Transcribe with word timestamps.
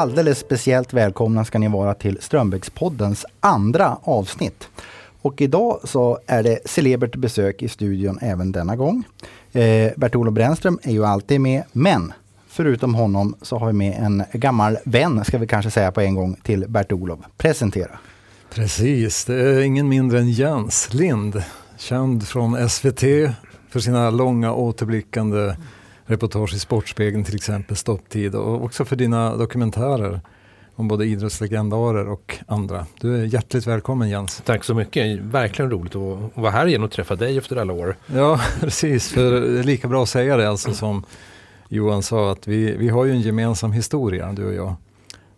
alldeles 0.00 0.38
speciellt 0.38 0.92
välkomna 0.92 1.44
ska 1.44 1.58
ni 1.58 1.68
vara 1.68 1.94
till 1.94 2.18
Strömbäckspoddens 2.20 3.26
andra 3.40 3.96
avsnitt. 4.02 4.68
Och 5.22 5.40
idag 5.40 5.80
så 5.84 6.18
är 6.26 6.42
det 6.42 6.58
celebert 6.64 7.16
besök 7.16 7.62
i 7.62 7.68
studion 7.68 8.18
även 8.22 8.52
denna 8.52 8.76
gång. 8.76 9.04
Eh, 9.52 9.92
Bert-Olof 9.96 10.34
Brännström 10.34 10.78
är 10.82 10.92
ju 10.92 11.06
alltid 11.06 11.40
med, 11.40 11.62
men 11.72 12.12
förutom 12.48 12.94
honom 12.94 13.34
så 13.42 13.58
har 13.58 13.66
vi 13.66 13.72
med 13.72 14.02
en 14.02 14.24
gammal 14.32 14.78
vän, 14.84 15.24
ska 15.24 15.38
vi 15.38 15.46
kanske 15.46 15.70
säga 15.70 15.92
på 15.92 16.00
en 16.00 16.14
gång, 16.14 16.36
till 16.42 16.64
Bert-Olof. 16.68 17.18
Presentera. 17.36 17.98
Precis, 18.54 19.24
det 19.24 19.34
är 19.34 19.60
ingen 19.60 19.88
mindre 19.88 20.18
än 20.18 20.30
Jens 20.30 20.94
Lind, 20.94 21.42
känd 21.78 22.28
från 22.28 22.68
SVT 22.68 23.00
för 23.70 23.80
sina 23.80 24.10
långa 24.10 24.52
återblickande 24.52 25.54
reportage 26.10 26.54
i 26.54 26.58
Sportspegeln 26.58 27.24
till 27.24 27.34
exempel, 27.34 27.76
Stopptid 27.76 28.34
och 28.34 28.64
också 28.64 28.84
för 28.84 28.96
dina 28.96 29.36
dokumentärer 29.36 30.20
om 30.74 30.88
både 30.88 31.06
idrottslegendarer 31.06 32.08
och 32.08 32.38
andra. 32.46 32.86
Du 33.00 33.16
är 33.16 33.24
hjärtligt 33.24 33.66
välkommen 33.66 34.08
Jens. 34.08 34.42
Tack 34.44 34.64
så 34.64 34.74
mycket, 34.74 35.20
verkligen 35.20 35.70
roligt 35.70 35.96
att 35.96 36.36
vara 36.36 36.50
här 36.50 36.66
igen 36.66 36.82
och 36.82 36.90
träffa 36.90 37.16
dig 37.16 37.38
efter 37.38 37.56
alla 37.56 37.72
år. 37.72 37.96
Ja, 38.06 38.40
precis, 38.60 39.08
för 39.08 39.40
det 39.40 39.58
är 39.58 39.62
lika 39.62 39.88
bra 39.88 40.02
att 40.02 40.08
säga 40.08 40.36
det 40.36 40.48
alltså 40.48 40.74
som 40.74 41.04
Johan 41.68 42.02
sa 42.02 42.32
att 42.32 42.48
vi, 42.48 42.76
vi 42.76 42.88
har 42.88 43.04
ju 43.04 43.10
en 43.10 43.20
gemensam 43.20 43.72
historia, 43.72 44.32
du 44.32 44.46
och 44.46 44.54
jag. 44.54 44.74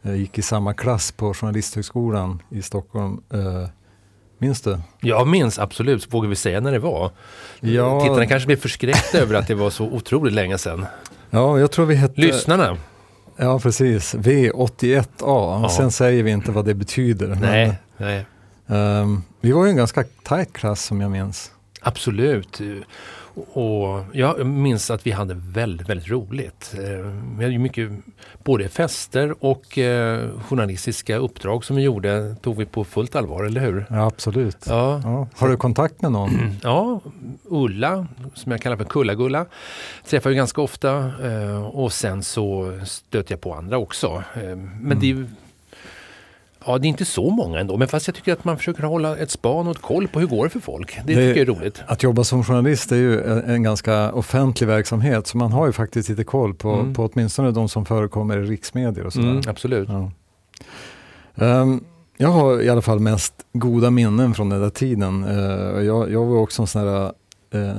Jag 0.03 0.17
gick 0.17 0.39
i 0.39 0.43
samma 0.43 0.75
klass 0.75 1.13
på 1.13 1.35
Journalisthögskolan 1.35 2.43
i 2.51 2.63
Stockholm. 2.63 3.21
Minns 4.43 4.61
du? 4.61 4.79
Jag 5.01 5.29
minns 5.29 5.59
absolut, 5.59 6.15
vågar 6.15 6.29
vi 6.29 6.37
säga 6.37 6.61
när 6.61 6.73
det 6.73 6.79
var? 6.79 7.11
Ja. 7.61 8.01
Tittarna 8.01 8.27
kanske 8.27 8.47
blir 8.47 8.57
förskräckta 8.57 9.19
över 9.19 9.35
att 9.35 9.47
det 9.47 9.55
var 9.55 9.71
så 9.71 9.85
otroligt 9.85 10.35
länge 10.35 10.59
sedan. 10.59 10.87
Ja, 11.31 11.59
jag 11.59 11.71
tror 11.71 11.87
vi 11.87 11.95
hette... 11.95 12.21
Lyssnarna. 12.21 12.77
Ja, 13.37 13.59
precis. 13.59 14.15
V81A. 14.15 15.05
Ja. 15.21 15.69
Sen 15.77 15.91
säger 15.91 16.23
vi 16.23 16.31
inte 16.31 16.51
vad 16.51 16.65
det 16.65 16.75
betyder. 16.75 17.29
Nej, 17.29 17.79
men, 17.97 18.25
nej. 18.67 19.01
Um, 19.01 19.23
vi 19.41 19.53
var 19.53 19.65
ju 19.65 19.71
en 19.71 19.77
ganska 19.77 20.05
tajt 20.23 20.53
klass 20.53 20.85
som 20.85 21.01
jag 21.01 21.11
minns. 21.11 21.51
Absolut. 21.81 22.61
Och 23.35 24.05
jag 24.13 24.47
minns 24.47 24.91
att 24.91 25.07
vi 25.07 25.11
hade 25.11 25.35
väldigt, 25.35 25.89
väldigt 25.89 26.09
roligt. 26.09 26.75
Eh, 26.79 27.07
vi 27.39 27.45
hade 27.45 27.53
ju 27.53 27.59
mycket, 27.59 27.91
både 28.45 28.69
fester 28.69 29.45
och 29.45 29.79
eh, 29.79 30.29
journalistiska 30.41 31.17
uppdrag 31.17 31.65
som 31.65 31.77
vi 31.77 31.83
gjorde 31.83 32.37
tog 32.43 32.57
vi 32.57 32.67
på 32.67 32.85
fullt 32.85 33.17
allvar, 33.17 33.45
eller 33.45 33.61
hur? 33.61 33.87
Ja, 33.91 34.07
absolut. 34.07 34.67
Ja. 34.69 35.01
ja. 35.05 35.29
Har 35.37 35.49
du 35.49 35.57
kontakt 35.57 36.03
med 36.03 36.13
någon? 36.13 36.31
Ja, 36.63 37.01
Ulla, 37.45 38.07
som 38.35 38.53
jag 38.53 38.61
kallar 38.61 38.77
för 38.77 38.85
Kulla-Gulla, 38.85 39.47
träffar 40.07 40.31
jag 40.31 40.37
ganska 40.37 40.61
ofta 40.61 41.13
eh, 41.23 41.67
och 41.67 41.93
sen 41.93 42.23
så 42.23 42.79
stöter 42.85 43.33
jag 43.33 43.41
på 43.41 43.55
andra 43.55 43.79
också. 43.79 44.23
Men 44.35 44.93
mm. 44.93 45.01
det 45.01 45.27
Ja, 46.67 46.79
det 46.79 46.87
är 46.87 46.89
inte 46.89 47.05
så 47.05 47.31
många 47.31 47.61
ändå, 47.61 47.77
men 47.77 47.89
fast 47.89 48.07
jag 48.07 48.15
tycker 48.15 48.33
att 48.33 48.45
man 48.45 48.57
försöker 48.57 48.83
hålla 48.83 49.17
ett 49.17 49.31
span 49.31 49.67
och 49.67 49.77
ett 49.77 49.83
koll 49.83 50.09
på 50.09 50.21
hur 50.21 50.27
går 50.27 50.45
det 50.45 50.51
för 50.51 50.61
folk. 50.61 50.97
Det, 50.97 51.03
det 51.03 51.15
tycker 51.15 51.29
jag 51.29 51.39
är 51.39 51.61
roligt. 51.61 51.83
Att 51.87 52.03
jobba 52.03 52.25
som 52.25 52.45
journalist 52.45 52.93
är 52.93 52.97
ju 52.97 53.25
en, 53.25 53.39
en, 53.39 53.63
ganska 53.63 54.13
offentlig 54.13 54.67
verksamhet, 54.67 55.27
så 55.27 55.39
man 55.39 55.53
har 55.53 55.67
ju 55.67 55.73
faktiskt 55.73 56.09
lite 56.09 56.25
koll 56.25 56.55
på, 56.55 56.73
mm. 56.73 56.95
på 56.95 57.11
åtminstone 57.13 57.51
de 57.51 57.69
som 57.69 57.85
förekommer 57.85 58.39
i 58.39 58.43
riksmedier 58.43 59.07
och 59.07 59.13
sådär. 59.13 59.31
Mm, 59.31 59.43
absolut. 59.47 59.89
Ja. 59.89 60.11
Um, 61.35 61.85
jag 62.17 62.29
har 62.29 62.63
i 62.63 62.69
alla 62.69 62.83
fall 62.83 63.01
mest 63.01 63.35
goda 63.53 63.91
minnen 63.91 64.35
från 64.35 64.49
den 64.49 64.61
där 64.61 64.71
tiden. 64.71 65.25
Uh, 65.25 65.83
jag, 65.83 66.13
jag 66.13 66.25
var 66.25 66.37
också 66.37 66.63
en 66.63 66.67
sån 66.67 66.89
här 66.89 67.13
uh, 67.55 67.73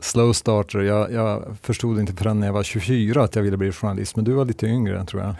slow 0.00 0.32
starter. 0.32 0.80
Jag, 0.80 1.12
jag, 1.12 1.56
förstod 1.62 2.00
inte 2.00 2.12
förrän 2.12 2.42
jag 2.42 2.52
var 2.52 2.62
24 2.62 3.22
att 3.22 3.36
jag 3.36 3.42
ville 3.42 3.56
bli 3.56 3.72
journalist, 3.72 4.16
men 4.16 4.24
du 4.24 4.32
var 4.32 4.44
lite 4.44 4.66
yngre 4.66 5.04
tror 5.04 5.22
jag. 5.22 5.34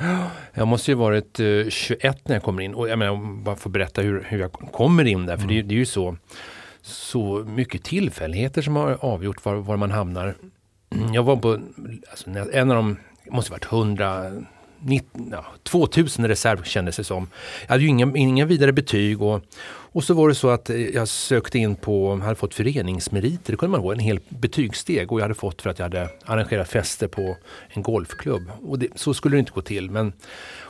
Jag 0.54 0.68
måste 0.68 0.90
ju 0.90 0.94
varit 0.94 1.40
uh, 1.40 1.68
21 1.68 2.28
när 2.28 2.34
jag 2.34 2.42
kommer 2.42 2.62
in 2.62 2.74
och 2.74 2.88
jag 2.88 2.98
menar, 2.98 3.42
bara 3.42 3.56
för 3.56 3.68
att 3.68 3.72
berätta 3.72 4.02
hur, 4.02 4.24
hur 4.28 4.38
jag 4.38 4.52
kommer 4.52 5.04
in 5.04 5.26
där, 5.26 5.36
för 5.36 5.44
mm. 5.44 5.56
det, 5.56 5.62
det, 5.62 5.74
är 5.74 5.78
ju 5.78 5.86
så, 5.86 6.16
så 6.82 7.44
mycket 7.48 7.84
tillfälligheter 7.84 8.62
som 8.62 8.76
har 8.76 8.98
avgjort 9.00 9.44
var, 9.44 9.54
var 9.54 9.76
man 9.76 9.90
hamnar. 9.90 10.34
Jag 11.12 11.22
var 11.22 11.36
på, 11.36 11.58
alltså, 12.10 12.30
en 12.52 12.70
av 12.70 12.76
de, 12.76 12.96
måste 13.30 13.52
varit 13.52 13.72
100 13.72 14.32
19, 14.80 15.28
ja, 15.32 15.44
2000 15.62 16.28
reserv 16.28 16.62
kändes 16.62 16.96
det 16.96 17.04
som. 17.04 17.28
Jag 17.62 17.68
hade 17.68 17.82
ju 17.82 17.88
inga, 17.88 18.12
inga 18.16 18.44
vidare 18.44 18.72
betyg 18.72 19.22
och, 19.22 19.42
och 19.92 20.04
så 20.04 20.14
var 20.14 20.28
det 20.28 20.34
så 20.34 20.50
att 20.50 20.70
jag 20.94 21.08
sökte 21.08 21.58
in 21.58 21.76
på, 21.76 22.16
hade 22.16 22.34
fått 22.34 22.54
föreningsmeriter, 22.54 23.52
det 23.52 23.56
kunde 23.56 23.70
man 23.70 23.80
ihåg, 23.80 23.92
en 23.92 23.98
hel 23.98 24.20
betygssteg 24.28 25.12
och 25.12 25.18
jag 25.18 25.24
hade 25.24 25.34
fått 25.34 25.62
för 25.62 25.70
att 25.70 25.78
jag 25.78 25.84
hade 25.84 26.08
arrangerat 26.24 26.68
fester 26.68 27.08
på 27.08 27.36
en 27.68 27.82
golfklubb. 27.82 28.50
Och 28.62 28.78
det, 28.78 28.88
så 28.94 29.14
skulle 29.14 29.36
det 29.36 29.40
inte 29.40 29.52
gå 29.52 29.60
till. 29.60 29.90
Men 29.90 30.12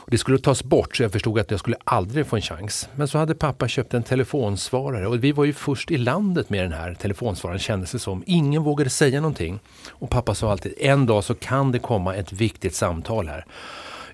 det 0.07 0.17
skulle 0.17 0.37
tas 0.37 0.63
bort 0.63 0.95
så 0.95 1.03
jag 1.03 1.11
förstod 1.11 1.39
att 1.39 1.51
jag 1.51 1.59
skulle 1.59 1.77
aldrig 1.83 2.27
få 2.27 2.35
en 2.35 2.41
chans. 2.41 2.89
Men 2.95 3.07
så 3.07 3.17
hade 3.17 3.35
pappa 3.35 3.67
köpt 3.67 3.93
en 3.93 4.03
telefonsvarare 4.03 5.07
och 5.07 5.23
vi 5.23 5.31
var 5.31 5.45
ju 5.45 5.53
först 5.53 5.91
i 5.91 5.97
landet 5.97 6.49
med 6.49 6.63
den 6.63 6.73
här 6.73 6.93
telefonsvararen 6.93 7.59
kändes 7.59 7.91
det 7.91 7.99
som. 7.99 8.23
Ingen 8.25 8.63
vågade 8.63 8.89
säga 8.89 9.21
någonting. 9.21 9.59
Och 9.89 10.09
pappa 10.09 10.35
sa 10.35 10.51
alltid, 10.51 10.73
en 10.77 11.05
dag 11.05 11.23
så 11.23 11.35
kan 11.35 11.71
det 11.71 11.79
komma 11.79 12.15
ett 12.15 12.33
viktigt 12.33 12.75
samtal 12.75 13.27
här 13.27 13.45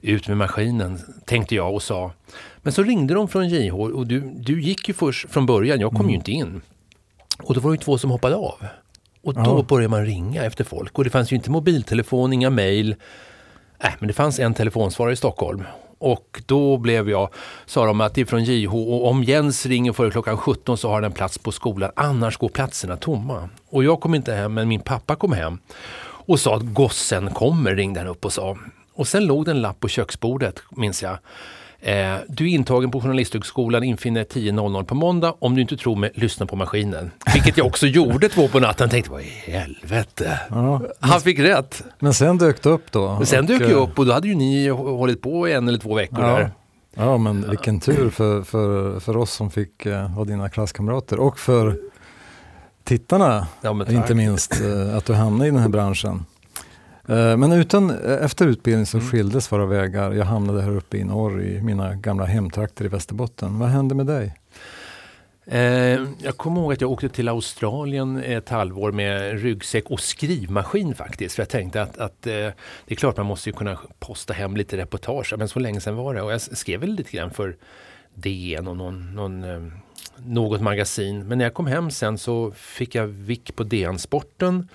ut 0.02 0.28
med 0.28 0.38
maskinen, 0.38 1.00
tänkte 1.26 1.56
jag 1.56 1.74
och 1.74 1.84
sa. 1.84 2.12
Men 2.66 2.74
så 2.74 2.84
ringde 2.84 3.14
de 3.14 3.28
från 3.28 3.50
JH 3.50 3.76
och 3.76 4.08
du, 4.08 4.20
du 4.20 4.62
gick 4.62 4.88
ju 4.88 4.94
först 4.94 5.30
från 5.30 5.46
början, 5.46 5.80
jag 5.80 5.92
kom 5.92 6.00
mm. 6.00 6.10
ju 6.10 6.16
inte 6.16 6.32
in. 6.32 6.62
Och 7.44 7.54
då 7.54 7.60
var 7.60 7.72
det 7.72 7.78
två 7.78 7.98
som 7.98 8.12
hoppade 8.12 8.36
av. 8.36 8.66
Och 9.24 9.34
då 9.34 9.42
ja. 9.42 9.66
började 9.68 9.90
man 9.90 10.06
ringa 10.06 10.44
efter 10.44 10.64
folk. 10.64 10.98
Och 10.98 11.04
det 11.04 11.10
fanns 11.10 11.32
ju 11.32 11.36
inte 11.36 11.52
mobiltelefon, 11.52 12.34
inga 12.34 12.50
mejl. 12.50 12.96
Äh, 13.80 13.90
men 14.00 14.08
det 14.08 14.14
fanns 14.14 14.40
en 14.40 14.54
telefonsvarare 14.54 15.14
i 15.14 15.16
Stockholm. 15.16 15.64
Och 15.98 16.42
då 16.46 16.78
blev 16.78 17.10
jag, 17.10 17.30
sa 17.66 17.86
de 17.86 18.02
att 18.02 18.14
det 18.14 18.22
är 18.22 18.26
från 18.26 18.44
JH 18.44 18.76
och 18.76 19.08
om 19.08 19.24
Jens 19.24 19.66
ringer 19.66 19.94
före 19.94 20.12
klockan 20.12 20.38
17 20.38 20.78
så 20.78 20.88
har 20.88 20.96
han 20.96 21.04
en 21.04 21.12
plats 21.12 21.38
på 21.38 21.52
skolan, 21.52 21.92
annars 21.96 22.38
går 22.38 22.50
platserna 22.50 22.98
tomma. 22.98 23.50
Och 23.70 23.84
jag 23.84 24.00
kom 24.00 24.16
inte 24.16 24.34
hem, 24.34 24.54
men 24.54 24.68
min 24.68 24.82
pappa 24.82 25.16
kom 25.16 25.32
hem 25.32 25.60
och 26.04 26.40
sa 26.40 26.56
att 26.56 26.64
gossen 26.74 27.34
kommer, 27.34 27.76
ringde 27.76 28.00
han 28.00 28.10
upp 28.10 28.26
och 28.26 28.34
sa. 28.34 28.58
Och 28.94 29.08
sen 29.08 29.26
låg 29.26 29.46
det 29.46 29.52
en 29.52 29.62
lapp 29.62 29.80
på 29.80 29.88
köksbordet, 29.88 30.62
minns 30.72 31.04
jag. 31.04 31.18
Eh, 31.86 32.18
du 32.28 32.46
är 32.46 32.50
intagen 32.50 32.92
på 32.92 33.02
Journalisthögskolan, 33.02 33.84
infinner 33.84 34.24
10.00 34.24 34.84
på 34.84 34.96
måndag. 34.96 35.36
Om 35.40 35.56
du 35.56 35.62
inte 35.62 35.78
tror 35.78 35.96
mig, 35.96 36.12
lyssna 36.14 36.46
på 36.46 36.56
maskinen. 36.56 37.12
Vilket 37.34 37.58
jag 37.58 37.68
också 37.68 37.88
gjorde 37.88 38.30
två 38.30 38.48
på 38.48 38.60
natten. 38.60 38.90
Tänkte, 38.90 39.12
vad 39.12 39.22
i 39.22 39.26
helvete? 39.46 40.40
Ja, 40.50 40.82
Han 41.00 41.22
fick 41.22 41.40
rätt. 41.40 41.84
Men 42.00 42.14
sen 42.14 42.38
dök 42.38 42.64
det 42.64 42.70
upp 42.70 42.92
då? 42.92 43.16
Men 43.16 43.26
sen 43.26 43.46
dök 43.46 43.62
jag 43.62 43.72
upp 43.72 44.00
och 44.00 44.06
då 44.06 44.14
hade 44.14 44.28
ju 44.28 44.36
ni 44.36 44.68
hållit 44.70 45.22
på 45.22 45.48
en 45.48 45.68
eller 45.68 45.80
två 45.80 45.96
veckor 45.96 46.20
ja. 46.22 46.28
där. 46.28 46.52
Ja, 46.96 47.18
men 47.18 47.50
vilken 47.50 47.80
tur 47.80 48.10
för, 48.10 48.42
för, 48.42 49.00
för 49.00 49.18
oss 49.18 49.32
som 49.32 49.52
fick 49.52 49.86
uh, 49.86 50.16
vara 50.16 50.26
dina 50.26 50.50
klasskamrater 50.50 51.20
och 51.20 51.40
för 51.40 51.78
tittarna, 52.84 53.48
ja, 53.62 53.86
inte 53.90 54.16
minst, 54.16 54.62
uh, 54.62 54.98
att 54.98 55.06
du 55.06 55.14
hamnade 55.14 55.48
i 55.48 55.52
den 55.52 55.60
här 55.60 55.70
branschen. 55.70 56.26
Eh, 57.08 57.38
men 57.38 57.52
utan, 57.52 57.90
eh, 57.90 58.24
efter 58.26 58.48
utbildning 58.48 58.86
så 58.86 58.98
mm. 58.98 59.10
skildes 59.10 59.52
våra 59.52 59.66
vägar. 59.66 60.12
Jag 60.12 60.26
hamnade 60.26 60.62
här 60.62 60.76
uppe 60.76 60.98
i 60.98 61.04
norr 61.04 61.42
i 61.42 61.62
mina 61.62 61.96
gamla 61.96 62.26
hemtrakter 62.26 62.86
i 62.86 62.88
Västerbotten. 62.88 63.60
Vad 63.60 63.70
hände 63.70 63.96
med 63.96 64.06
dig? 64.06 64.36
Eh, 65.48 65.60
jag 66.24 66.38
kommer 66.38 66.62
ihåg 66.62 66.74
att 66.74 66.82
jag 66.82 66.92
åkte 66.92 67.10
till 67.10 67.30
Australien 67.30 68.24
ett 68.24 68.50
halvår 68.50 68.92
med 68.92 69.42
ryggsäck 69.42 69.92
och 69.92 70.00
skrivmaskin 70.00 70.96
faktiskt. 70.96 71.36
För 71.36 71.42
jag 71.42 71.50
tänkte 71.50 71.82
att, 71.82 71.98
att 71.98 72.22
det 72.22 72.54
är 72.88 72.96
klart 72.96 73.18
man 73.18 73.26
måste 73.26 73.50
ju 73.50 73.54
kunna 73.54 73.80
posta 74.00 74.34
hem 74.34 74.58
lite 74.58 74.78
reportage. 74.78 75.34
Men 75.38 75.48
så 75.48 75.60
länge 75.60 75.82
sedan 75.82 75.96
var 75.96 76.14
det. 76.14 76.22
Och 76.22 76.32
jag 76.32 76.42
skrev 76.42 76.80
väl 76.80 76.96
lite 76.96 77.12
grann 77.12 77.32
för 77.32 77.56
DN 78.14 78.68
och 78.68 78.78
någon, 78.78 79.16
någon, 79.16 79.72
något 80.18 80.62
magasin. 80.62 81.28
Men 81.28 81.38
när 81.38 81.46
jag 81.46 81.54
kom 81.54 81.68
hem 81.68 81.92
sen 81.92 82.18
så 82.18 82.52
fick 82.52 82.96
jag 82.96 83.08
vick 83.08 83.56
på 83.56 83.64
DN 83.64 84.00
Sporten. 84.00 84.68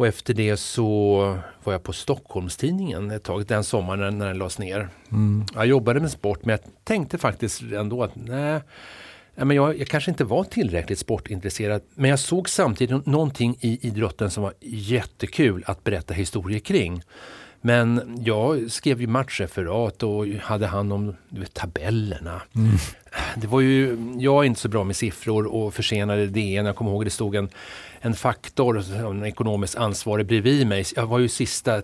Och 0.00 0.06
efter 0.06 0.34
det 0.34 0.56
så 0.56 1.18
var 1.64 1.72
jag 1.72 1.82
på 1.82 1.92
Stockholmstidningen 1.92 3.10
ett 3.10 3.22
tag, 3.22 3.46
den 3.46 3.64
sommaren 3.64 4.18
när 4.18 4.26
den 4.26 4.38
lades 4.38 4.58
ner. 4.58 4.88
Mm. 5.12 5.44
Jag 5.54 5.66
jobbade 5.66 6.00
med 6.00 6.10
sport 6.10 6.44
men 6.44 6.50
jag 6.50 6.84
tänkte 6.84 7.18
faktiskt 7.18 7.62
ändå 7.62 8.02
att 8.02 8.16
nej, 8.16 8.60
men 9.34 9.56
jag, 9.56 9.78
jag, 9.78 9.88
kanske 9.88 10.10
inte 10.10 10.24
var 10.24 10.44
tillräckligt 10.44 10.98
sportintresserad. 10.98 11.82
Men 11.94 12.10
jag 12.10 12.18
såg 12.18 12.48
samtidigt 12.48 13.06
någonting 13.06 13.56
i 13.60 13.86
idrotten 13.86 14.30
som 14.30 14.42
var 14.42 14.52
jättekul 14.60 15.64
att 15.66 15.84
berätta 15.84 16.14
historier 16.14 16.60
kring. 16.60 17.02
Men 17.60 18.18
jag 18.24 18.70
skrev 18.70 19.00
ju 19.00 19.06
matchreferat 19.06 20.02
och 20.02 20.26
hade 20.26 20.66
hand 20.66 20.92
om 20.92 21.16
vet, 21.28 21.54
tabellerna. 21.54 22.42
Mm. 22.54 22.70
Det 23.36 23.46
var 23.46 23.60
ju, 23.60 23.96
jag 24.18 24.42
är 24.42 24.44
inte 24.44 24.60
så 24.60 24.68
bra 24.68 24.84
med 24.84 24.96
siffror 24.96 25.46
och 25.46 25.74
försenade 25.74 26.26
DN. 26.26 26.66
Jag 26.66 26.76
kommer 26.76 26.90
ihåg 26.90 27.04
det 27.04 27.10
stod 27.10 27.34
en 27.34 27.48
en 28.02 28.14
faktor, 28.14 28.84
en 29.10 29.24
ekonomiskt 29.24 29.76
ansvarig 29.76 30.26
bredvid 30.26 30.66
mig. 30.66 30.84
Jag 30.96 31.06
var 31.06 31.18
ju 31.18 31.28
sista 31.28 31.82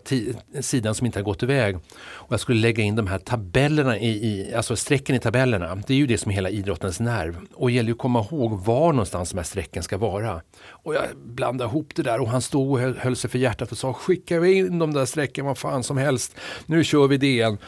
sidan 0.61 0.95
som 0.95 1.07
inte 1.07 1.19
har 1.19 1.25
gått 1.25 1.43
iväg. 1.43 1.77
Och 1.97 2.33
jag 2.33 2.41
skulle 2.41 2.61
lägga 2.61 2.85
in 2.85 2.97
de 2.97 3.07
här 3.07 3.19
tabellerna, 3.19 3.99
i, 3.99 4.09
i, 4.09 4.55
alltså 4.55 4.77
strecken 4.77 5.17
i 5.17 5.19
tabellerna. 5.19 5.83
Det 5.87 5.95
är 5.95 5.99
ju 5.99 6.07
det 6.07 6.19
som 6.19 6.31
är 6.31 6.35
hela 6.35 6.51
idrottens 6.51 7.01
nerv. 7.01 7.37
Och 7.55 7.69
det 7.69 7.75
gäller 7.75 7.89
ju 7.89 7.93
att 7.93 7.99
komma 7.99 8.27
ihåg 8.31 8.61
var 8.65 8.93
någonstans 8.93 9.31
de 9.31 9.37
här 9.37 9.45
strecken 9.45 9.83
ska 9.83 9.99
vara. 9.99 10.41
Och 10.69 10.95
jag 10.95 11.03
blandade 11.25 11.71
ihop 11.71 11.95
det 11.95 12.03
där 12.03 12.21
och 12.21 12.29
han 12.29 12.43
stod 12.43 12.73
och 12.73 12.81
höll 12.81 13.17
sig 13.17 13.31
för 13.31 13.39
hjärtat 13.39 13.73
och 13.73 13.79
sa 13.79 13.93
skicka 13.93 14.47
in 14.47 14.79
de 14.79 14.93
där 14.93 15.05
strecken 15.05 15.45
vad 15.45 15.59
fan 15.59 15.83
som 15.83 15.97
helst. 15.97 16.37
Nu 16.67 16.85
kör 16.85 17.09
vi 17.09 17.17
igen. 17.17 17.59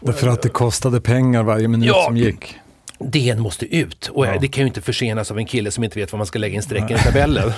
Därför 0.00 0.28
att 0.28 0.42
det 0.42 0.48
kostade 0.48 1.00
pengar 1.00 1.42
varje 1.42 1.68
minut 1.68 1.88
ja, 1.88 2.04
som 2.06 2.16
gick. 2.16 2.58
DN 2.98 3.40
måste 3.40 3.76
ut 3.76 4.08
och 4.08 4.26
ja. 4.26 4.38
det 4.40 4.48
kan 4.48 4.62
ju 4.62 4.68
inte 4.68 4.80
försenas 4.80 5.30
av 5.30 5.38
en 5.38 5.46
kille 5.46 5.70
som 5.70 5.84
inte 5.84 5.98
vet 5.98 6.12
var 6.12 6.16
man 6.16 6.26
ska 6.26 6.38
lägga 6.38 6.54
in 6.54 6.62
strecken 6.62 6.96
i 6.96 7.00
tabellen. 7.00 7.52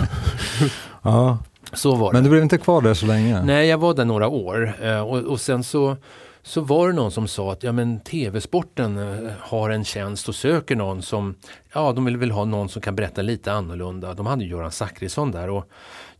ja. 1.03 1.39
Så 1.73 1.95
var 1.95 2.13
det. 2.13 2.17
Men 2.17 2.25
du 2.25 2.31
blev 2.31 2.43
inte 2.43 2.59
kvar 2.59 2.81
där 2.81 2.95
så 2.95 3.07
länge? 3.07 3.43
Nej, 3.43 3.69
jag 3.69 3.79
var 3.79 3.95
där 3.95 4.05
några 4.05 4.29
år 4.29 4.75
eh, 4.83 5.01
och, 5.01 5.19
och 5.19 5.41
sen 5.41 5.65
så 5.65 5.97
så 6.43 6.61
var 6.61 6.89
det 6.89 6.95
någon 6.95 7.11
som 7.11 7.29
sa 7.29 7.53
att 7.53 7.63
ja, 7.63 7.73
men 7.73 8.01
TV-sporten 8.01 8.99
eh, 8.99 9.33
har 9.41 9.71
en 9.71 9.85
tjänst 9.85 10.29
och 10.29 10.35
söker 10.35 10.77
någon 10.77 11.03
som, 11.03 11.35
ja 11.73 11.93
de 11.93 12.05
vill 12.05 12.17
väl 12.17 12.31
ha 12.31 12.45
någon 12.45 12.69
som 12.69 12.83
kan 12.83 12.97
berätta 12.97 13.23
lite 13.23 13.53
annorlunda. 13.53 14.15
De 14.15 14.27
hade 14.27 14.45
ju 14.45 14.51
Göran 14.51 14.73
Zachrisson 14.73 15.31
där 15.31 15.51
och 15.51 15.71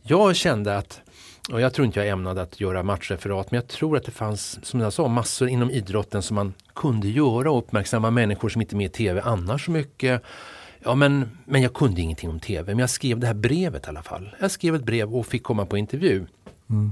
jag 0.01 0.35
kände 0.35 0.77
att 0.77 1.01
och 1.49 1.61
jag 1.61 1.73
tror 1.73 1.85
inte 1.85 1.99
jag 1.99 2.07
ämnade 2.07 2.41
att 2.41 2.59
göra 2.59 2.83
matchreferat 2.83 3.51
men 3.51 3.57
jag 3.57 3.67
tror 3.67 3.97
att 3.97 4.03
det 4.03 4.11
fanns, 4.11 4.65
som 4.65 4.79
jag 4.79 4.93
sa, 4.93 5.07
massor 5.07 5.49
inom 5.49 5.71
idrotten 5.71 6.21
som 6.21 6.35
man 6.35 6.53
kunde 6.75 7.07
göra 7.07 7.51
och 7.51 7.57
uppmärksamma 7.57 8.11
människor 8.11 8.49
som 8.49 8.61
inte 8.61 8.75
är 8.75 8.77
med 8.77 8.85
i 8.85 8.89
TV 8.89 9.21
annars 9.21 9.65
så 9.65 9.71
mycket. 9.71 10.23
Ja 10.83 10.95
men, 10.95 11.29
men 11.45 11.61
jag 11.61 11.73
kunde 11.73 12.01
ingenting 12.01 12.29
om 12.29 12.39
TV 12.39 12.71
men 12.71 12.79
jag 12.79 12.89
skrev 12.89 13.19
det 13.19 13.27
här 13.27 13.33
brevet 13.33 13.85
i 13.85 13.89
alla 13.89 14.03
fall. 14.03 14.35
Jag 14.39 14.51
skrev 14.51 14.75
ett 14.75 14.83
brev 14.83 15.15
och 15.15 15.25
fick 15.25 15.43
komma 15.43 15.65
på 15.65 15.77
intervju. 15.77 16.25
Mm. 16.69 16.91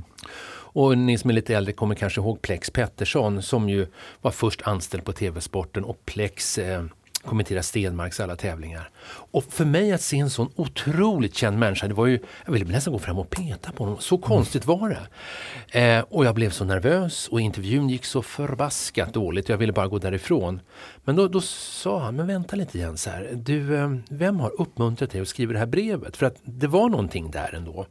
Och 0.72 0.98
ni 0.98 1.18
som 1.18 1.30
är 1.30 1.34
lite 1.34 1.56
äldre 1.56 1.74
kommer 1.74 1.96
kanske 1.96 2.22
ihåg 2.22 2.42
Plex 2.42 2.70
Pettersson 2.70 3.42
som 3.42 3.70
ju 3.70 3.88
var 4.22 4.32
först 4.32 4.62
anställd 4.62 5.06
på 5.06 5.12
TV-sporten 5.12 5.84
och 5.84 6.06
Plex 6.06 6.58
eh, 6.58 6.84
kommenterar 7.24 7.62
Stenmarks 7.62 8.20
alla 8.20 8.36
tävlingar. 8.36 8.90
Och 9.32 9.44
för 9.44 9.66
mig 9.66 9.92
att 9.92 10.02
se 10.02 10.20
en 10.20 10.30
sån 10.30 10.50
otroligt 10.56 11.36
känd 11.36 11.60
människa, 11.60 11.88
det 11.88 11.94
var 11.94 12.06
ju, 12.06 12.20
jag 12.46 12.54
ville 12.54 12.66
nästan 12.66 12.94
gå 12.94 13.00
fram 13.00 13.20
och 13.20 13.30
peta 13.30 13.72
på 13.72 13.84
honom. 13.84 14.00
Så 14.00 14.18
konstigt 14.18 14.66
var 14.66 14.90
det. 14.90 15.80
Eh, 15.80 16.06
och 16.10 16.26
jag 16.26 16.36
blev 16.36 16.50
så 16.50 16.66
nervös 16.66 17.28
och 17.28 17.42
intervjun 17.42 17.90
gick 17.90 18.06
så 18.06 18.22
förbaskat 18.22 19.14
dåligt. 19.14 19.50
Jag 19.50 19.58
ville 19.58 19.74
bara 19.74 19.88
gå 19.88 20.00
därifrån. 20.00 20.60
Men 21.04 21.16
då, 21.16 21.28
då 21.28 21.42
sa 21.42 22.00
han, 22.00 22.16
men 22.16 22.28
vänta 22.28 22.56
lite 22.56 22.78
Jens 22.78 23.08
här. 23.08 23.30
Du, 23.34 23.78
eh, 23.78 23.96
vem 24.10 24.40
har 24.40 24.62
uppmuntrat 24.62 25.12
dig 25.12 25.22
att 25.22 25.28
skriva 25.28 25.54
det 25.54 25.60
här 25.60 25.66
brevet? 25.66 26.18
För 26.18 26.26
att 26.26 26.36
det 26.44 26.68
var 26.68 26.90
någonting 26.90 27.32
där 27.32 27.56
ändå. 27.56 27.86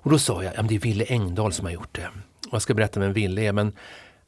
Och 0.00 0.10
då 0.10 0.18
sa 0.18 0.44
jag, 0.44 0.52
ja, 0.56 0.62
det 0.62 0.74
är 0.74 0.78
Ville 0.78 1.04
Engdahl 1.04 1.52
som 1.52 1.66
har 1.66 1.72
gjort 1.72 1.94
det. 1.94 2.08
Och 2.46 2.54
jag 2.54 2.62
ska 2.62 2.74
berätta 2.74 3.00
vem 3.00 3.12
Ville 3.12 3.42
är. 3.42 3.52
Men 3.52 3.72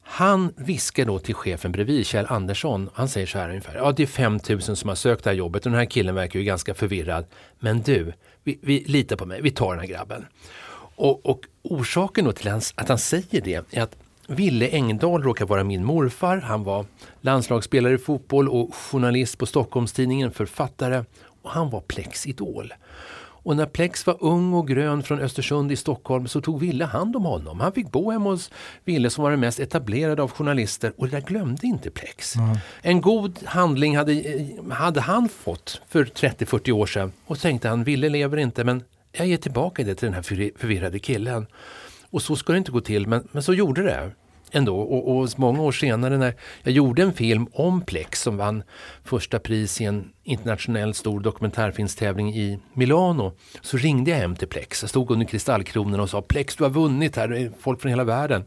han 0.03 0.53
viskar 0.57 1.05
då 1.05 1.19
till 1.19 1.35
chefen 1.35 1.73
bredvid, 1.73 2.07
Kjell 2.07 2.27
Andersson. 2.29 2.91
Han 2.95 3.09
säger 3.09 3.27
så 3.27 3.39
här 3.39 3.49
ungefär. 3.49 3.75
Ja, 3.75 3.93
det 3.93 4.03
är 4.03 4.07
5000 4.07 4.77
som 4.77 4.89
har 4.89 4.97
sökt 4.97 5.25
det 5.25 5.31
här 5.31 5.37
jobbet 5.37 5.67
och 5.67 5.73
den 5.73 5.79
här 5.79 5.87
killen 5.87 6.15
verkar 6.15 6.39
ju 6.39 6.45
ganska 6.45 6.75
förvirrad. 6.75 7.25
Men 7.59 7.83
du, 7.83 8.13
vi, 8.45 8.59
vi 8.63 8.85
litar 8.87 9.17
på 9.17 9.27
mig. 9.27 9.43
Vi 9.43 9.51
tar 9.51 9.71
den 9.71 9.81
här 9.81 9.87
grabben. 9.87 10.27
Och, 10.97 11.27
och 11.27 11.41
orsaken 11.63 12.25
då 12.25 12.33
till 12.33 12.49
att 12.49 12.89
han 12.89 12.99
säger 12.99 13.41
det 13.41 13.55
är 13.71 13.83
att 13.83 13.97
Ville 14.27 14.69
Engdahl 14.69 15.23
råkar 15.23 15.47
vara 15.47 15.65
min 15.65 15.85
morfar. 15.85 16.37
Han 16.37 16.65
var 16.65 16.87
landslagsspelare 17.21 17.95
i 17.95 17.99
fotboll 17.99 18.49
och 18.49 18.75
journalist 18.75 19.39
på 19.39 19.47
Stockholms-Tidningen, 19.47 20.31
författare. 20.31 21.05
Och 21.43 21.51
han 21.51 21.71
var 21.71 21.81
Plex 21.81 22.27
idol. 22.27 22.73
Och 23.43 23.57
när 23.57 23.67
Plex 23.67 24.07
var 24.07 24.17
ung 24.21 24.53
och 24.53 24.69
grön 24.69 25.03
från 25.03 25.21
Östersund 25.21 25.73
i 25.73 25.77
Stockholm 25.77 26.29
så 26.29 26.41
tog 26.41 26.61
Ville 26.61 26.85
hand 26.85 27.17
om 27.17 27.25
honom. 27.25 27.61
Han 27.61 27.73
fick 27.73 27.91
bo 27.91 28.11
hemma 28.11 28.31
hos 28.31 28.51
Ville 28.85 29.11
som 29.11 29.25
var 29.25 29.31
den 29.31 29.41
mest 29.41 29.61
etablerade 29.61 30.23
av 30.23 30.31
journalister 30.31 30.93
och 30.97 31.09
det 31.09 31.17
där 31.17 31.27
glömde 31.27 31.67
inte 31.67 31.91
Plex. 31.91 32.37
Mm. 32.37 32.57
En 32.83 33.01
god 33.01 33.39
handling 33.45 33.97
hade, 33.97 34.25
hade 34.71 35.01
han 35.01 35.29
fått 35.29 35.83
för 35.89 36.05
30-40 36.05 36.73
år 36.73 36.87
sedan 36.87 37.13
och 37.27 37.39
tänkte 37.39 37.69
han, 37.69 37.85
Ville 37.85 38.09
lever 38.09 38.37
inte 38.37 38.65
men 38.65 38.83
jag 39.13 39.27
ger 39.27 39.37
tillbaka 39.37 39.85
det 39.85 39.95
till 39.95 40.07
den 40.07 40.15
här 40.15 40.23
förvirrade 40.59 40.99
killen. 40.99 41.47
Och 42.11 42.23
så 42.23 42.37
ska 42.37 42.53
det 42.53 42.59
inte 42.59 42.73
gå 42.73 42.81
till 42.81 43.07
men, 43.07 43.29
men 43.33 43.43
så 43.43 43.55
gjorde 43.55 43.83
det 43.83 44.11
ändå. 44.53 44.81
Och, 44.81 45.17
och 45.17 45.29
många 45.37 45.63
år 45.63 45.73
senare 45.73 46.19
när 46.19 46.35
jag 46.63 46.73
gjorde 46.73 47.03
en 47.03 47.13
film 47.13 47.47
om 47.53 47.81
Plex 47.81 48.23
som 48.23 48.37
vann 48.37 48.63
första 49.05 49.39
pris 49.39 49.81
i 49.81 49.85
en 49.85 50.11
internationell 50.25 50.95
stor 50.95 51.21
dokumentärfilmstävling 51.21 52.35
i 52.35 52.59
Milano 52.75 53.33
så 53.61 53.77
ringde 53.77 54.11
jag 54.11 54.19
hem 54.19 54.37
till 54.37 54.49
Plex. 54.49 54.83
Jag 54.83 54.91
stod 54.91 55.11
under 55.11 55.27
kristallkronorna 55.27 56.03
och 56.03 56.11
sa 56.11 56.23
Plex 56.23 56.57
du 56.57 56.65
har 56.65 56.71
vunnit 56.71 57.17
här, 57.17 57.53
folk 57.61 57.81
från 57.81 57.91
hela 57.91 58.05
världen. 58.05 58.45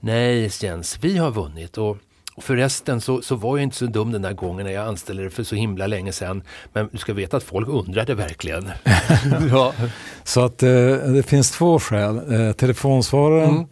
Nej 0.00 0.50
Jens, 0.60 0.98
vi 1.00 1.16
har 1.16 1.30
vunnit 1.30 1.78
och 1.78 1.96
Förresten 2.40 3.00
så, 3.00 3.22
så 3.22 3.34
var 3.34 3.56
jag 3.56 3.62
inte 3.62 3.76
så 3.76 3.86
dum 3.86 4.12
den 4.12 4.22
där 4.22 4.32
gången 4.32 4.66
när 4.66 4.72
jag 4.72 4.86
anställde 4.86 5.22
det 5.22 5.30
för 5.30 5.42
så 5.42 5.54
himla 5.54 5.86
länge 5.86 6.12
sedan. 6.12 6.42
Men 6.72 6.88
du 6.92 6.98
ska 6.98 7.14
veta 7.14 7.36
att 7.36 7.42
folk 7.42 7.68
undrade 7.68 8.14
verkligen. 8.14 8.70
ja. 9.50 9.72
Så 10.24 10.44
att 10.44 10.62
eh, 10.62 10.70
det 11.14 11.26
finns 11.26 11.50
två 11.50 11.78
skäl. 11.78 12.32
Eh, 12.32 12.52
telefonsvararen 12.52 13.50
mm. 13.50 13.66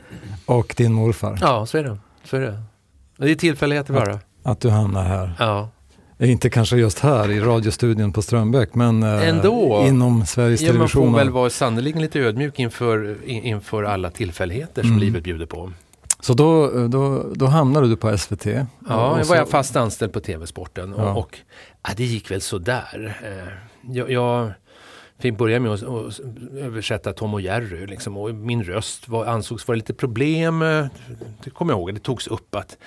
Och 0.49 0.75
din 0.77 0.93
morfar. 0.93 1.39
Ja, 1.41 1.67
så 1.67 1.79
är 1.79 1.85
det. 1.85 1.99
Så 2.25 2.37
är 2.37 2.41
det. 2.41 2.62
det 3.17 3.31
är 3.31 3.35
tillfälligheter 3.35 3.95
bara. 3.95 4.12
Att, 4.12 4.27
att 4.43 4.61
du 4.61 4.71
hamnar 4.71 5.05
här. 5.05 5.33
Ja. 5.39 5.69
Inte 6.19 6.50
kanske 6.50 6.77
just 6.77 6.99
här 6.99 7.31
i 7.31 7.41
radiostudion 7.41 8.12
på 8.12 8.23
Strömbäck 8.23 8.75
men 8.75 9.03
eh, 9.03 9.29
Ändå. 9.29 9.85
inom 9.87 10.27
Sveriges 10.27 10.61
ja, 10.61 10.73
Television. 10.73 11.05
Man 11.05 11.12
får 11.12 11.19
väl 11.19 11.31
vara 11.31 11.50
sannerligen 11.50 12.03
lite 12.03 12.21
ödmjuk 12.21 12.59
inför, 12.59 13.17
inför 13.27 13.83
alla 13.83 14.11
tillfälligheter 14.11 14.83
som 14.83 14.91
mm. 14.91 15.00
livet 15.00 15.23
bjuder 15.23 15.47
på. 15.47 15.73
Så 16.21 16.35
då, 16.35 16.71
då, 16.89 17.25
då 17.35 17.47
hamnade 17.47 17.89
du 17.89 17.97
på 17.97 18.19
SVT? 18.19 18.47
Ja, 18.47 18.65
jag 18.89 19.25
var 19.25 19.37
jag 19.37 19.49
fast 19.49 19.77
anställd 19.77 20.12
på 20.12 20.21
TV-sporten 20.21 20.95
och, 20.95 21.06
ja. 21.09 21.15
och 21.15 21.39
ja, 21.83 21.91
det 21.97 22.05
gick 22.05 22.31
väl 22.31 22.41
sådär. 22.41 23.17
Eh, 23.25 23.53
jag, 23.97 24.11
jag 24.11 24.53
fick 25.19 25.38
börja 25.38 25.61
med 25.61 25.73
att, 25.73 25.82
att 25.82 26.20
översätta 26.56 27.12
Tom 27.12 27.35
och 27.35 27.41
Jerry 27.41 27.87
liksom, 27.87 28.17
och 28.17 28.35
min 28.35 28.65
röst 28.65 29.09
var, 29.09 29.26
ansågs 29.26 29.69
vara 29.69 29.76
lite 29.76 29.94
problem. 29.94 30.62
Eh, 30.62 30.87
det 31.44 31.50
kommer 31.50 31.73
jag 31.73 31.79
ihåg, 31.79 31.94
det 31.94 32.00
togs 32.00 32.26
upp 32.26 32.55
att 32.55 32.79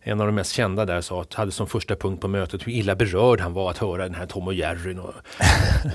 en 0.00 0.20
av 0.20 0.26
de 0.26 0.34
mest 0.34 0.52
kända 0.52 0.84
där 0.84 1.00
sa 1.00 1.22
att, 1.22 1.34
hade 1.34 1.52
som 1.52 1.66
första 1.66 1.96
punkt 1.96 2.20
på 2.20 2.28
mötet 2.28 2.66
hur 2.66 2.72
illa 2.72 2.94
berörd 2.94 3.40
han 3.40 3.52
var 3.52 3.70
att 3.70 3.78
höra 3.78 4.02
den 4.02 4.14
här 4.14 4.26
Tom 4.26 4.46
och 4.46 4.54
Jerry. 4.54 4.96
Och, 4.96 5.14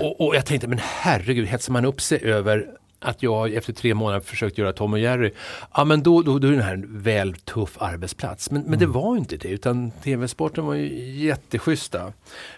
och, 0.00 0.20
och 0.26 0.36
jag 0.36 0.46
tänkte, 0.46 0.68
men 0.68 0.80
herregud, 0.82 1.46
hetsar 1.46 1.72
man 1.72 1.84
upp 1.84 2.00
sig 2.00 2.22
över 2.22 2.66
att 3.00 3.22
jag 3.22 3.54
efter 3.54 3.72
tre 3.72 3.94
månader 3.94 4.20
försökt 4.20 4.58
göra 4.58 4.72
Tom 4.72 4.92
och 4.92 4.98
Jerry, 4.98 5.32
ja 5.74 5.84
men 5.84 6.02
då, 6.02 6.22
då, 6.22 6.38
då 6.38 6.48
är 6.48 6.52
det 6.52 6.62
här 6.62 6.74
en 6.74 7.02
väl 7.02 7.34
tuff 7.34 7.76
arbetsplats. 7.78 8.50
Men, 8.50 8.62
men 8.62 8.74
mm. 8.74 8.80
det 8.80 8.86
var 8.86 9.16
inte 9.16 9.36
det, 9.36 9.48
utan 9.48 9.90
TV-sporten 9.90 10.66
var 10.66 10.74
ju 10.74 11.10
jätteschyssta. 11.26 12.12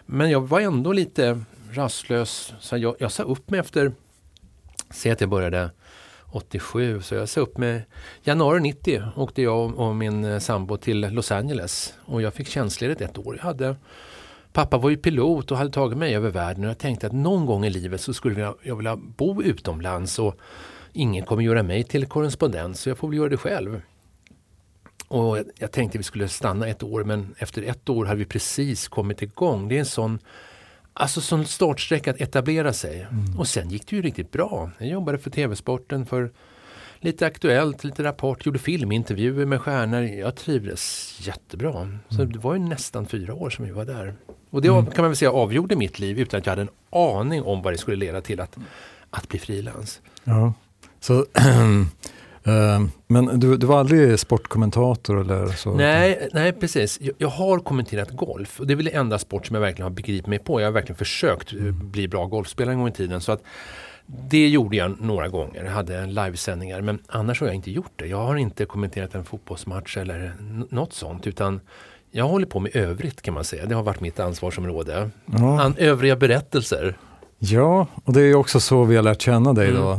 Men 0.06 0.30
jag 0.30 0.48
var 0.48 0.60
ändå 0.60 0.92
lite 0.92 1.40
rastlös, 1.72 2.54
så 2.60 2.76
jag, 2.76 2.96
jag 2.98 3.12
sa 3.12 3.22
upp 3.22 3.50
mig 3.50 3.60
efter, 3.60 3.92
säg 4.90 5.12
att 5.12 5.20
jag 5.20 5.30
började 5.30 5.70
87, 6.32 7.02
så 7.02 7.14
jag 7.14 7.28
sa 7.28 7.40
upp 7.40 7.58
mig 7.58 7.86
januari 8.22 8.60
90 8.60 9.02
åkte 9.16 9.42
jag 9.42 9.78
och 9.78 9.96
min 9.96 10.24
eh, 10.24 10.38
sambo 10.38 10.76
till 10.76 11.00
Los 11.00 11.32
Angeles 11.32 11.94
och 12.04 12.22
jag 12.22 12.34
fick 12.34 12.48
tjänstledigt 12.48 13.00
ett 13.00 13.18
år. 13.18 13.36
Jag 13.36 13.44
hade 13.44 13.76
Pappa 14.52 14.78
var 14.78 14.90
ju 14.90 14.96
pilot 14.96 15.50
och 15.50 15.58
hade 15.58 15.70
tagit 15.70 15.98
mig 15.98 16.16
över 16.16 16.30
världen 16.30 16.64
och 16.64 16.70
jag 16.70 16.78
tänkte 16.78 17.06
att 17.06 17.12
någon 17.12 17.46
gång 17.46 17.64
i 17.64 17.70
livet 17.70 18.00
så 18.00 18.14
skulle 18.14 18.40
jag 18.62 18.76
vilja 18.76 18.96
bo 18.96 19.42
utomlands 19.42 20.18
och 20.18 20.36
ingen 20.92 21.24
kommer 21.24 21.42
göra 21.42 21.62
mig 21.62 21.84
till 21.84 22.06
korrespondent 22.06 22.78
så 22.78 22.90
jag 22.90 22.98
får 22.98 23.08
väl 23.08 23.16
göra 23.16 23.28
det 23.28 23.36
själv. 23.36 23.82
Och 25.08 25.38
jag 25.58 25.72
tänkte 25.72 25.98
vi 25.98 26.04
skulle 26.04 26.28
stanna 26.28 26.68
ett 26.68 26.82
år 26.82 27.04
men 27.04 27.34
efter 27.38 27.62
ett 27.62 27.88
år 27.88 28.04
hade 28.04 28.18
vi 28.18 28.24
precis 28.24 28.88
kommit 28.88 29.22
igång. 29.22 29.68
Det 29.68 29.74
är 29.74 29.78
en 29.78 29.86
sån 29.86 30.18
Alltså 31.00 31.20
sån 31.20 31.46
startsträcka 31.46 32.10
att 32.10 32.20
etablera 32.20 32.72
sig. 32.72 33.06
Mm. 33.10 33.38
Och 33.38 33.48
sen 33.48 33.70
gick 33.70 33.86
det 33.90 33.96
ju 33.96 34.02
riktigt 34.02 34.30
bra. 34.30 34.70
Jag 34.78 34.88
jobbade 34.88 35.18
för 35.18 35.30
TV-sporten, 35.30 36.06
för 36.06 36.30
lite 36.98 37.26
Aktuellt, 37.26 37.84
lite 37.84 38.02
Rapport, 38.02 38.46
gjorde 38.46 38.58
filmintervjuer 38.58 39.46
med 39.46 39.60
stjärnor. 39.60 40.02
Jag 40.02 40.36
trivdes 40.36 41.14
jättebra. 41.26 41.98
Så 42.08 42.20
mm. 42.20 42.32
det 42.32 42.38
var 42.38 42.54
ju 42.54 42.60
nästan 42.60 43.06
fyra 43.06 43.34
år 43.34 43.50
som 43.50 43.64
vi 43.64 43.70
var 43.70 43.84
där. 43.84 44.14
Och 44.50 44.62
det 44.62 44.68
mm. 44.68 44.86
kan 44.86 45.02
man 45.02 45.10
väl 45.10 45.16
säga 45.16 45.32
avgjorde 45.32 45.76
mitt 45.76 45.98
liv 45.98 46.18
utan 46.18 46.38
att 46.38 46.46
jag 46.46 46.52
hade 46.52 46.62
en 46.62 46.70
aning 46.90 47.42
om 47.42 47.62
vad 47.62 47.72
det 47.72 47.78
skulle 47.78 47.96
leda 47.96 48.20
till 48.20 48.40
att, 48.40 48.56
att 49.10 49.28
bli 49.28 49.38
frilans. 49.38 50.00
Ja. 50.24 50.52
Så, 51.00 51.26
men 53.06 53.40
du, 53.40 53.56
du 53.56 53.66
var 53.66 53.80
aldrig 53.80 54.18
sportkommentator 54.18 55.20
eller 55.20 55.46
så? 55.46 55.74
Nej, 55.74 56.28
nej 56.32 56.52
precis. 56.52 56.98
Jag, 57.00 57.14
jag, 57.18 57.28
har 57.28 57.58
kommenterat 57.58 58.10
golf 58.10 58.60
och 58.60 58.66
det 58.66 58.74
är 58.74 58.76
väl 58.76 58.84
den 58.84 58.94
enda 58.94 59.18
sport 59.18 59.46
som 59.46 59.54
jag 59.54 59.60
verkligen 59.60 59.82
har 59.82 59.90
begripit 59.90 60.26
mig 60.26 60.38
på. 60.38 60.60
Jag 60.60 60.66
har 60.66 60.72
verkligen 60.72 60.98
försökt 60.98 61.52
mm. 61.52 61.90
bli 61.90 62.08
bra 62.08 62.26
golfspelare 62.26 62.72
en 62.72 62.78
gång 62.78 62.88
i 62.88 62.92
tiden. 62.92 63.20
Så 63.20 63.32
att 63.32 63.42
det 64.06 64.48
gjorde 64.48 64.76
jag 64.76 65.00
några 65.00 65.28
gånger, 65.28 65.64
jag 65.64 65.72
hade 65.72 66.06
livesändningar 66.06 66.80
men 66.80 66.98
annars 67.06 67.40
har 67.40 67.46
jag 67.46 67.56
inte 67.56 67.70
gjort 67.70 67.92
det. 67.96 68.06
Jag 68.06 68.24
har 68.24 68.36
inte 68.36 68.64
kommenterat 68.64 69.14
en 69.14 69.24
fotbollsmatch 69.24 69.96
eller 69.96 70.32
något 70.70 70.92
sånt 70.92 71.26
utan 71.26 71.60
jag 72.10 72.24
håller 72.24 72.46
på 72.46 72.60
med 72.60 72.76
övrigt 72.76 73.22
kan 73.22 73.34
man 73.34 73.44
säga. 73.44 73.66
Det 73.66 73.74
har 73.74 73.82
varit 73.82 74.00
mitt 74.00 74.20
ansvarsområde. 74.20 75.10
Ja. 75.26 75.60
An, 75.60 75.74
övriga 75.78 76.16
berättelser. 76.16 76.96
Ja, 77.42 77.86
och 78.04 78.12
det 78.12 78.22
är 78.22 78.34
också 78.34 78.60
så 78.60 78.84
vi 78.84 78.96
har 78.96 79.02
lärt 79.02 79.22
känna 79.22 79.52
dig 79.52 79.68
mm. 79.68 79.82
då, 79.82 79.92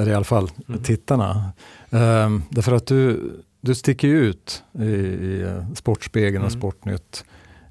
eh, 0.00 0.08
i 0.08 0.14
alla 0.14 0.24
fall 0.24 0.50
mm. 0.68 0.82
tittarna. 0.82 1.52
Um, 1.90 2.42
därför 2.50 2.72
att 2.72 2.86
du, 2.86 3.32
du 3.60 3.74
sticker 3.74 4.08
ut 4.08 4.62
i, 4.78 4.84
i 4.84 5.42
eh, 5.42 5.74
Sportspegeln 5.74 6.36
mm. 6.36 6.46
och 6.46 6.52
Sportnytt. 6.52 7.24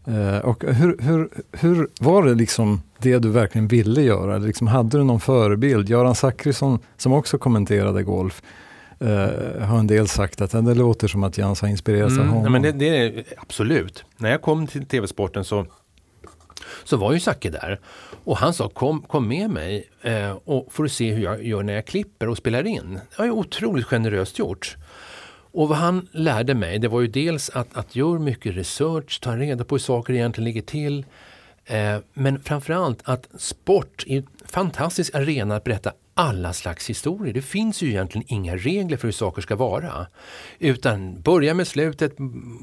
Uh, 0.08 0.38
och 0.38 0.64
hur, 0.68 0.98
hur, 1.02 1.30
hur 1.52 1.88
var 2.00 2.24
det 2.24 2.34
liksom 2.34 2.82
det 2.98 3.20
du 3.20 3.30
verkligen 3.30 3.68
ville 3.68 4.02
göra? 4.02 4.38
Liksom, 4.38 4.68
hade 4.68 4.98
du 4.98 5.04
någon 5.04 5.20
förebild? 5.20 5.90
Göran 5.90 6.16
Zachrisson 6.16 6.80
som 6.98 7.14
också 7.14 7.38
kommenterade 7.38 8.04
golf. 8.04 8.42
Uh, 9.02 9.62
har 9.62 9.80
en 9.80 9.88
del 9.88 10.08
sagt 10.08 10.42
att 10.42 10.52
det 10.52 10.76
låter 10.76 11.08
som 11.08 11.24
att 11.24 11.38
Jans 11.38 11.62
har 11.62 11.68
inspirerats 11.68 12.14
mm, 12.14 12.28
av 12.28 12.36
honom. 12.36 12.52
men 12.52 12.62
det, 12.62 12.72
det, 12.72 12.98
är 12.98 13.24
absolut. 13.38 14.04
När 14.18 14.32
jag 14.32 14.42
kom 14.42 14.68
till 14.68 14.86
TV-sporten 14.86 15.44
så, 15.44 15.66
så 16.84 16.98
var 16.98 17.14
ju 17.14 17.20
Zacke 17.20 17.50
där. 17.50 17.80
Och 18.24 18.38
han 18.38 18.54
sa 18.54 18.70
kom, 18.70 19.02
kom 19.02 19.28
med 19.28 19.50
mig 19.50 19.90
eh, 20.02 20.32
och 20.32 20.74
får 20.74 20.84
du 20.84 20.90
se 20.90 21.12
hur 21.12 21.24
jag 21.24 21.44
gör 21.44 21.64
när 21.64 21.74
jag 21.74 21.86
klipper 21.86 22.30
och 22.30 22.38
spelar 22.38 22.68
in. 22.68 22.94
Det 22.94 23.18
var 23.18 23.26
ju 23.26 23.32
otroligt 23.32 23.86
generöst 23.86 24.40
gjort. 24.40 24.78
Och 25.54 25.70
vad 25.70 25.78
han 25.78 26.08
lärde 26.12 26.54
mig 26.54 26.80
det 26.80 26.88
var 26.88 27.02
ju 27.02 27.08
dels 27.08 27.50
att, 27.50 27.78
att 27.78 27.96
göra 27.96 28.20
mycket 28.20 28.56
research, 28.56 29.22
ta 29.22 29.38
reda 29.38 29.64
på 29.64 29.76
hur 29.76 29.80
saker 29.80 30.14
egentligen 30.14 30.46
ligger 30.46 30.62
till. 30.62 31.06
Eh, 31.66 31.98
men 32.14 32.42
framförallt 32.44 33.00
att 33.04 33.28
sport 33.38 34.04
är 34.08 34.18
en 34.18 34.28
fantastisk 34.46 35.16
arena 35.16 35.56
att 35.56 35.64
berätta 35.64 35.94
alla 36.14 36.54
slags 36.54 36.90
historier. 36.90 37.34
Det 37.34 37.42
finns 37.42 37.82
ju 37.82 37.90
egentligen 37.90 38.26
inga 38.28 38.56
regler 38.56 38.98
för 38.98 39.08
hur 39.08 39.12
saker 39.12 39.42
ska 39.42 39.56
vara. 39.56 40.08
Utan 40.60 41.22
börja 41.22 41.54
med 41.54 41.68
slutet, 41.68 42.16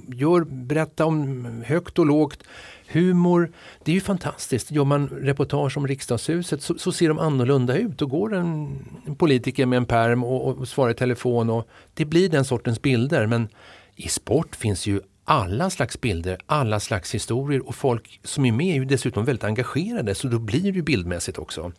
gör, 0.08 0.44
berätta 0.44 1.06
om 1.06 1.44
högt 1.66 1.98
och 1.98 2.06
lågt. 2.06 2.42
Humor, 2.92 3.52
det 3.84 3.92
är 3.92 3.94
ju 3.94 4.00
fantastiskt. 4.00 4.70
Gör 4.70 4.84
man 4.84 5.08
reportage 5.08 5.76
om 5.76 5.86
riksdagshuset 5.86 6.62
så, 6.62 6.78
så 6.78 6.92
ser 6.92 7.08
de 7.08 7.18
annorlunda 7.18 7.76
ut. 7.76 7.98
Då 7.98 8.06
går 8.06 8.34
en, 8.34 8.78
en 9.06 9.16
politiker 9.16 9.66
med 9.66 9.76
en 9.76 9.86
perm 9.86 10.24
och, 10.24 10.58
och 10.58 10.68
svarar 10.68 10.90
i 10.90 10.94
telefon 10.94 11.50
och 11.50 11.68
det 11.94 12.04
blir 12.04 12.28
den 12.28 12.44
sortens 12.44 12.82
bilder. 12.82 13.26
Men 13.26 13.48
i 13.96 14.08
sport 14.08 14.56
finns 14.56 14.86
ju 14.86 15.00
alla 15.24 15.70
slags 15.70 16.00
bilder, 16.00 16.38
alla 16.46 16.80
slags 16.80 17.14
historier 17.14 17.68
och 17.68 17.74
folk 17.74 18.20
som 18.24 18.44
är 18.44 18.52
med 18.52 18.66
är 18.66 18.74
ju 18.74 18.84
dessutom 18.84 19.24
väldigt 19.24 19.44
engagerade 19.44 20.14
så 20.14 20.28
då 20.28 20.38
blir 20.38 20.62
det 20.62 20.68
ju 20.76 20.82
bildmässigt 20.82 21.38
också. 21.38 21.72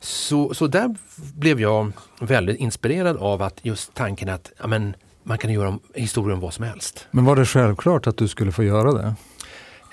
Så, 0.00 0.54
så 0.54 0.66
där 0.66 0.94
blev 1.34 1.60
jag 1.60 1.92
väldigt 2.20 2.56
inspirerad 2.56 3.16
av 3.16 3.42
att 3.42 3.60
just 3.62 3.94
tanken 3.94 4.28
att 4.28 4.52
amen, 4.58 4.96
man 5.22 5.38
kan 5.38 5.52
göra 5.52 5.78
historier 5.94 6.34
om 6.34 6.40
vad 6.40 6.54
som 6.54 6.64
helst. 6.64 7.06
Men 7.10 7.24
var 7.24 7.36
det 7.36 7.46
självklart 7.46 8.06
att 8.06 8.16
du 8.16 8.28
skulle 8.28 8.52
få 8.52 8.64
göra 8.64 8.92
det? 8.92 9.14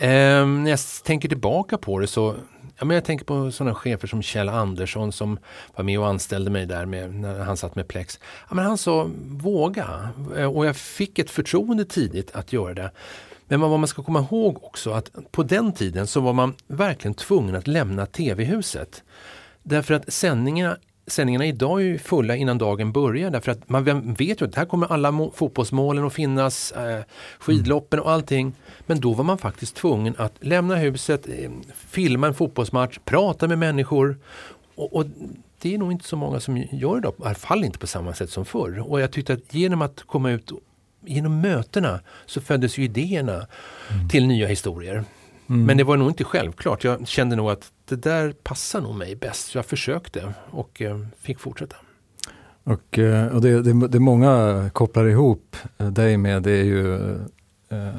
Eh, 0.01 0.47
när 0.47 0.69
jag 0.69 0.79
tänker 1.03 1.29
tillbaka 1.29 1.77
på 1.77 1.99
det 1.99 2.07
så 2.07 2.35
Ja, 2.79 2.85
men 2.85 2.95
jag 2.95 3.05
tänker 3.05 3.25
på 3.25 3.51
sådana 3.51 3.75
chefer 3.75 4.07
som 4.07 4.21
Kjell 4.21 4.49
Andersson 4.49 5.11
som 5.11 5.39
var 5.75 5.83
med 5.83 5.99
och 5.99 6.07
anställde 6.07 6.51
mig 6.51 6.65
där 6.65 6.85
med, 6.85 7.13
när 7.15 7.39
han 7.39 7.57
satt 7.57 7.75
med 7.75 7.87
Plex. 7.87 8.19
Ja, 8.49 8.55
men 8.55 8.65
han 8.65 8.77
sa 8.77 9.09
våga 9.27 10.09
eh, 10.37 10.45
och 10.45 10.65
jag 10.65 10.75
fick 10.75 11.19
ett 11.19 11.29
förtroende 11.29 11.85
tidigt 11.85 12.31
att 12.35 12.53
göra 12.53 12.73
det. 12.73 12.91
Men 13.47 13.59
vad 13.59 13.79
man 13.79 13.87
ska 13.87 14.03
komma 14.03 14.19
ihåg 14.19 14.63
också 14.63 14.91
att 14.91 15.11
på 15.31 15.43
den 15.43 15.71
tiden 15.71 16.07
så 16.07 16.19
var 16.19 16.33
man 16.33 16.55
verkligen 16.67 17.13
tvungen 17.13 17.55
att 17.55 17.67
lämna 17.67 18.05
TV-huset. 18.05 19.03
Därför 19.63 19.93
att 19.93 20.13
sändningarna 20.13 20.77
sändningarna 21.11 21.45
idag 21.45 21.81
är 21.81 21.85
ju 21.85 21.97
fulla 21.97 22.35
innan 22.35 22.57
dagen 22.57 22.91
börjar 22.91 23.29
därför 23.29 23.51
att 23.51 23.69
man 23.69 24.13
vet 24.13 24.41
ju 24.41 24.45
att 24.45 24.55
här 24.55 24.65
kommer 24.65 24.87
alla 24.87 25.29
fotbollsmålen 25.33 26.05
att 26.05 26.13
finnas, 26.13 26.71
eh, 26.71 27.03
skidloppen 27.39 27.99
och 27.99 28.11
allting. 28.11 28.53
Men 28.87 28.99
då 28.99 29.13
var 29.13 29.23
man 29.23 29.37
faktiskt 29.37 29.75
tvungen 29.75 30.15
att 30.17 30.33
lämna 30.39 30.75
huset, 30.75 31.27
eh, 31.27 31.51
filma 31.75 32.27
en 32.27 32.33
fotbollsmatch, 32.33 32.99
prata 33.05 33.47
med 33.47 33.57
människor. 33.59 34.17
Och, 34.75 34.95
och, 34.95 35.05
det 35.61 35.73
är 35.73 35.77
nog 35.77 35.91
inte 35.91 36.05
så 36.05 36.15
många 36.15 36.39
som 36.39 36.57
gör 36.57 36.99
det, 36.99 37.07
i 37.07 37.11
alla 37.23 37.35
fall 37.35 37.63
inte 37.63 37.79
på 37.79 37.87
samma 37.87 38.13
sätt 38.13 38.29
som 38.29 38.45
förr. 38.45 38.91
Och 38.91 39.01
jag 39.01 39.11
tyckte 39.11 39.33
att 39.33 39.53
genom 39.53 39.81
att 39.81 40.03
komma 40.03 40.31
ut 40.31 40.51
genom 41.05 41.41
mötena 41.41 41.99
så 42.25 42.41
föddes 42.41 42.77
ju 42.77 42.83
idéerna 42.83 43.47
mm. 43.89 44.09
till 44.09 44.27
nya 44.27 44.47
historier. 44.47 45.03
Mm. 45.51 45.65
Men 45.65 45.77
det 45.77 45.83
var 45.83 45.97
nog 45.97 46.09
inte 46.09 46.23
självklart. 46.23 46.83
Jag 46.83 47.07
kände 47.07 47.35
nog 47.35 47.51
att 47.51 47.71
det 47.85 47.95
där 47.95 48.33
passar 48.43 48.81
nog 48.81 48.95
mig 48.95 49.15
bäst. 49.15 49.47
Så 49.47 49.57
jag 49.57 49.65
försökte 49.65 50.33
och 50.51 50.81
eh, 50.81 50.99
fick 51.21 51.39
fortsätta. 51.39 51.75
Och, 52.63 52.99
eh, 52.99 53.27
och 53.27 53.41
det, 53.41 53.61
det, 53.61 53.87
det 53.87 53.99
många 53.99 54.69
kopplar 54.73 55.05
ihop 55.05 55.55
eh, 55.77 55.87
dig 55.87 56.17
med 56.17 56.43
det 56.43 56.51
är 56.51 56.63
ju 56.63 57.17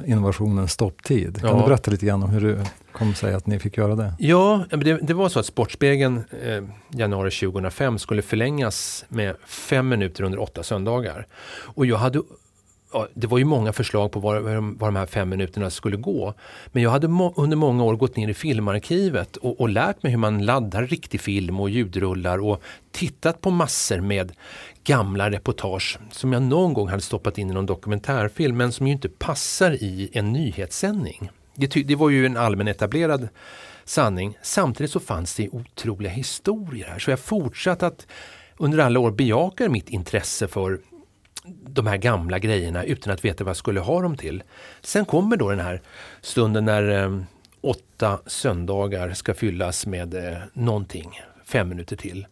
innovationen 0.06 0.68
Stopptid. 0.68 1.40
Kan 1.40 1.50
ja. 1.50 1.56
du 1.56 1.62
berätta 1.62 1.90
lite 1.90 2.06
grann 2.06 2.22
om 2.22 2.30
hur 2.30 2.40
det 2.40 2.70
kom 2.92 3.14
sig 3.14 3.34
att 3.34 3.46
ni 3.46 3.58
fick 3.58 3.76
göra 3.76 3.94
det? 3.94 4.14
Ja, 4.18 4.64
det, 4.70 4.98
det 5.02 5.14
var 5.14 5.28
så 5.28 5.40
att 5.40 5.46
Sportspegeln 5.46 6.24
eh, 6.42 6.62
januari 6.90 7.30
2005 7.30 7.98
skulle 7.98 8.22
förlängas 8.22 9.04
med 9.08 9.36
fem 9.46 9.88
minuter 9.88 10.24
under 10.24 10.40
åtta 10.40 10.62
söndagar. 10.62 11.26
Och 11.74 11.86
jag 11.86 11.96
hade 11.96 12.22
ja, 12.92 13.08
det 13.14 13.26
var 13.26 13.38
ju 13.38 13.44
många 13.44 13.72
förslag 13.72 14.12
på 14.12 14.20
var, 14.20 14.40
var 14.78 14.88
de 14.88 14.96
här 14.96 15.06
fem 15.06 15.28
minuterna 15.28 15.70
skulle 15.70 15.96
gå. 15.96 16.34
Men 16.72 16.82
jag 16.82 16.90
hade 16.90 17.08
må 17.08 17.34
under 17.36 17.56
många 17.56 17.84
år 17.84 17.96
gått 17.96 18.16
ner 18.16 18.28
i 18.28 18.34
filmarkivet 18.34 19.36
och, 19.36 19.60
och, 19.60 19.68
lärt 19.68 20.02
mig 20.02 20.12
hur 20.12 20.18
man 20.18 20.44
laddar 20.44 20.86
riktig 20.86 21.20
film 21.20 21.60
och 21.60 21.70
ljudrullar 21.70 22.38
och 22.38 22.62
tittat 22.90 23.40
på 23.40 23.50
massor 23.50 24.00
med 24.00 24.32
gamla 24.84 25.30
reportage 25.30 25.98
som 26.10 26.32
jag 26.32 26.42
någon 26.42 26.74
gång 26.74 26.88
hade 26.88 27.02
stoppat 27.02 27.38
in 27.38 27.50
i 27.50 27.54
någon 27.54 27.66
dokumentärfilm 27.66 28.56
men 28.56 28.72
som 28.72 28.86
ju 28.86 28.92
inte 28.92 29.08
passar 29.08 29.70
i 29.70 30.10
en 30.12 30.32
nyhetssändning. 30.32 31.30
Det, 31.54 31.82
det 31.82 31.96
var 31.96 32.10
ju 32.10 32.26
en 32.26 32.36
allmän 32.36 32.68
etablerad 32.68 33.28
sanning. 33.84 34.38
Samtidigt 34.42 34.92
så 34.92 35.00
fanns 35.00 35.34
det 35.34 35.48
otroliga 35.48 36.10
historier 36.10 36.86
här 36.86 36.98
så 36.98 37.10
jag 37.10 37.20
fortsatte 37.20 37.86
att 37.86 38.06
under 38.56 38.78
alla 38.78 39.00
år 39.00 39.10
bejaka 39.10 39.68
mitt 39.68 39.88
intresse 39.88 40.48
för 40.48 40.78
de 41.74 41.86
här 41.86 41.96
gamla 41.96 42.38
grejerna 42.38 42.84
utan 42.84 43.12
att 43.12 43.24
veta 43.24 43.44
vad 43.44 43.50
jag 43.50 43.56
skulle 43.56 43.80
ha 43.80 44.02
dem 44.02 44.16
till. 44.16 44.42
Sen 44.80 45.04
kommer 45.04 45.36
då 45.36 45.50
den 45.50 45.60
här 45.60 45.80
stunden 46.20 46.64
när 46.64 47.02
eh, 47.02 47.22
åtta 47.60 48.20
söndagar 48.26 49.12
ska 49.12 49.34
fyllas 49.34 49.86
med 49.86 50.14
eh, 50.14 50.38
någonting, 50.52 51.20
fem 51.44 51.68
minuter 51.68 51.96
till. 51.96 52.26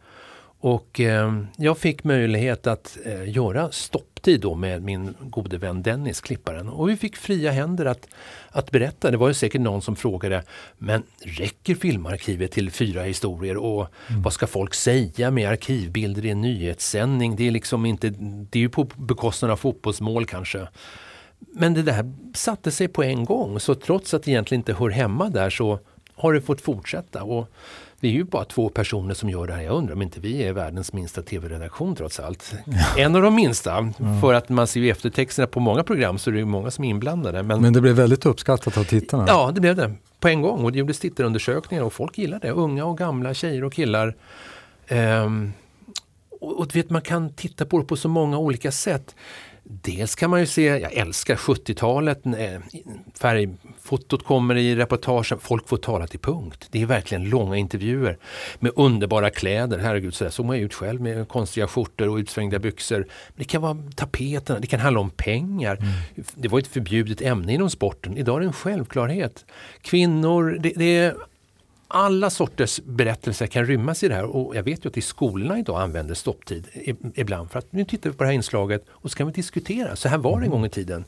Och 0.61 1.01
eh, 1.01 1.43
jag 1.57 1.79
fick 1.79 2.05
möjlighet 2.05 2.67
att 2.67 2.99
eh, 3.05 3.31
göra 3.31 3.71
stopptid 3.71 4.41
då 4.41 4.55
med 4.55 4.83
min 4.83 5.15
gode 5.21 5.59
vän 5.59 5.83
Dennis, 5.83 6.21
klipparen. 6.21 6.69
Och 6.69 6.89
vi 6.89 6.97
fick 6.97 7.17
fria 7.17 7.51
händer 7.51 7.87
att, 7.87 8.09
att 8.51 8.71
berätta. 8.71 9.11
Det 9.11 9.17
var 9.17 9.29
ju 9.29 9.35
säkert 9.35 9.61
någon 9.61 9.83
som 9.83 9.97
frågade, 9.97 10.43
men 10.79 11.03
räcker 11.25 11.75
filmarkivet 11.75 12.53
till 12.53 12.71
fyra 12.71 13.03
historier? 13.03 13.57
Och 13.57 13.87
mm. 14.09 14.23
vad 14.23 14.33
ska 14.33 14.47
folk 14.47 14.75
säga 14.75 15.31
med 15.31 15.49
arkivbilder 15.49 16.25
i 16.25 16.31
en 16.31 16.41
nyhetssändning? 16.41 17.37
Det 17.37 17.47
är 17.47 17.51
liksom 17.51 17.87
inte, 17.87 18.11
det 18.51 18.59
är 18.59 18.61
ju 18.61 18.69
på 18.69 18.85
bekostnad 18.85 19.51
av 19.51 19.57
fotbollsmål 19.57 20.27
kanske. 20.27 20.69
Men 21.39 21.75
det 21.75 21.83
där 21.83 22.13
satte 22.35 22.71
sig 22.71 22.89
på 22.89 23.03
en 23.03 23.25
gång, 23.25 23.61
så 23.61 23.75
trots 23.75 24.15
att 24.15 24.23
det 24.23 24.31
egentligen 24.31 24.61
inte 24.61 24.75
hör 24.75 24.91
hemma 24.91 25.29
där 25.31 25.51
så 25.51 25.79
har 26.15 26.33
det 26.33 26.41
fått 26.41 26.61
fortsätta. 26.61 27.23
Och 27.23 27.51
vi 28.01 28.09
är 28.09 28.13
ju 28.13 28.25
bara 28.25 28.45
två 28.45 28.69
personer 28.69 29.15
som 29.15 29.31
gör 29.31 29.47
det 29.47 29.53
här. 29.53 29.63
Jag 29.63 29.75
undrar 29.75 29.95
om 29.95 30.03
inte 30.03 30.21
vi 30.21 30.43
är 30.43 30.53
världens 30.53 30.93
minsta 30.93 31.23
tv-redaktion 31.23 31.97
trots 31.97 32.21
allt. 32.21 32.55
Ja. 32.65 33.03
En 33.03 33.17
av 33.17 33.23
de 33.23 33.35
minsta. 33.35 33.93
Ja. 33.99 34.21
För 34.21 34.35
att 34.35 34.49
man 34.49 34.67
ser 34.67 34.81
ju 34.81 34.91
eftertexterna 34.91 35.47
på 35.47 35.61
många 35.61 35.83
program 35.83 36.19
så 36.19 36.31
är 36.31 36.35
det 36.35 36.45
många 36.45 36.71
som 36.71 36.85
är 36.85 36.89
inblandade. 36.89 37.43
Men, 37.43 37.63
Men 37.63 37.73
det 37.73 37.81
blev 37.81 37.95
väldigt 37.95 38.27
uppskattat 38.27 38.79
av 38.79 38.85
tittarna. 38.85 39.25
Ja, 39.29 39.51
det 39.55 39.61
blev 39.61 39.77
det. 39.77 39.93
På 40.21 40.29
en 40.29 40.43
gång. 40.43 40.65
Och 40.65 40.73
det 40.73 40.79
gjordes 40.79 40.99
tittarundersökningar 40.99 41.85
och 41.85 41.93
folk 41.93 42.19
gillar 42.19 42.41
det. 42.41 42.51
Unga 42.51 42.85
och 42.85 42.99
gamla, 42.99 43.35
tjejer 43.35 43.65
och 43.65 43.73
killar. 43.73 44.17
Um, 44.91 45.53
och, 46.41 46.59
och 46.59 46.77
vet, 46.77 46.91
man 46.91 47.03
kan 47.03 47.33
titta 47.33 47.67
på 47.67 47.79
det 47.79 47.85
på 47.85 47.97
så 47.97 48.09
många 48.09 48.39
olika 48.39 48.73
sätt. 48.73 49.15
Dels 49.65 50.15
kan 50.15 50.31
man 50.31 50.41
ju 50.41 50.47
se, 50.47 50.65
jag 50.65 50.93
älskar 50.93 51.37
70-talet, 51.37 52.25
färgfotot 53.91 54.25
kommer 54.25 54.57
i 54.57 54.77
reportagen, 54.77 55.39
folk 55.41 55.69
får 55.69 55.77
tala 55.77 56.07
till 56.07 56.21
punkt. 56.21 56.69
Det 56.71 56.83
är 56.83 56.87
verkligen 56.87 57.25
långa 57.25 57.57
intervjuer 57.57 58.19
med 58.61 58.73
underbara 58.77 59.31
kläder. 59.31 59.79
Herregud, 59.79 60.15
så 60.15 60.25
där 60.25 60.31
såg 60.31 60.47
man 60.47 60.57
ut 60.57 60.75
själv 60.75 61.01
med 61.01 61.29
konstiga 61.29 61.67
skjortor 61.67 62.09
och 62.09 62.17
utsvängda 62.17 62.59
byxor. 62.59 63.07
Det 63.37 63.45
kan 63.45 63.63
vara 63.63 63.77
tapeterna, 63.97 64.61
det 64.61 64.67
kan 64.67 64.81
handla 64.81 65.01
om 65.01 65.11
pengar. 65.11 65.77
Mm. 65.77 66.25
Det 66.35 66.49
var 66.49 66.59
ett 66.59 66.67
förbjudet 66.67 67.21
ämne 67.23 67.53
inom 67.53 67.71
sporten. 67.71 68.17
Idag 68.17 68.37
är 68.37 68.41
det 68.41 68.47
en 68.47 68.53
självklarhet. 68.53 69.45
Kvinnor, 69.83 70.59
det, 70.61 70.73
det 70.77 70.99
är 70.99 71.15
alla 71.93 72.31
sorters 72.31 72.81
berättelser 72.85 73.47
kan 73.47 73.67
rymmas 73.67 74.03
i 74.03 74.09
det 74.09 74.15
här 74.15 74.25
och 74.25 74.57
jag 74.57 74.63
vet 74.63 74.85
ju 74.85 74.89
att 74.89 74.97
i 74.97 75.01
skolorna 75.01 75.59
idag 75.59 75.81
använder 75.81 76.15
stopptid 76.15 76.67
ibland 77.15 77.51
för 77.51 77.59
att 77.59 77.73
nu 77.73 77.85
tittar 77.85 78.11
vi 78.11 78.17
på 78.17 78.25
det 78.25 78.29
här 78.29 78.35
inslaget 78.35 78.85
och 78.91 79.11
så 79.11 79.17
kan 79.17 79.27
vi 79.27 79.33
diskutera. 79.33 79.97
Så 79.97 80.09
här 80.09 80.19
var 80.19 80.41
det 80.41 80.47
en 80.47 80.51
gång 80.51 80.65
i 80.65 80.71
tiden. 80.71 81.05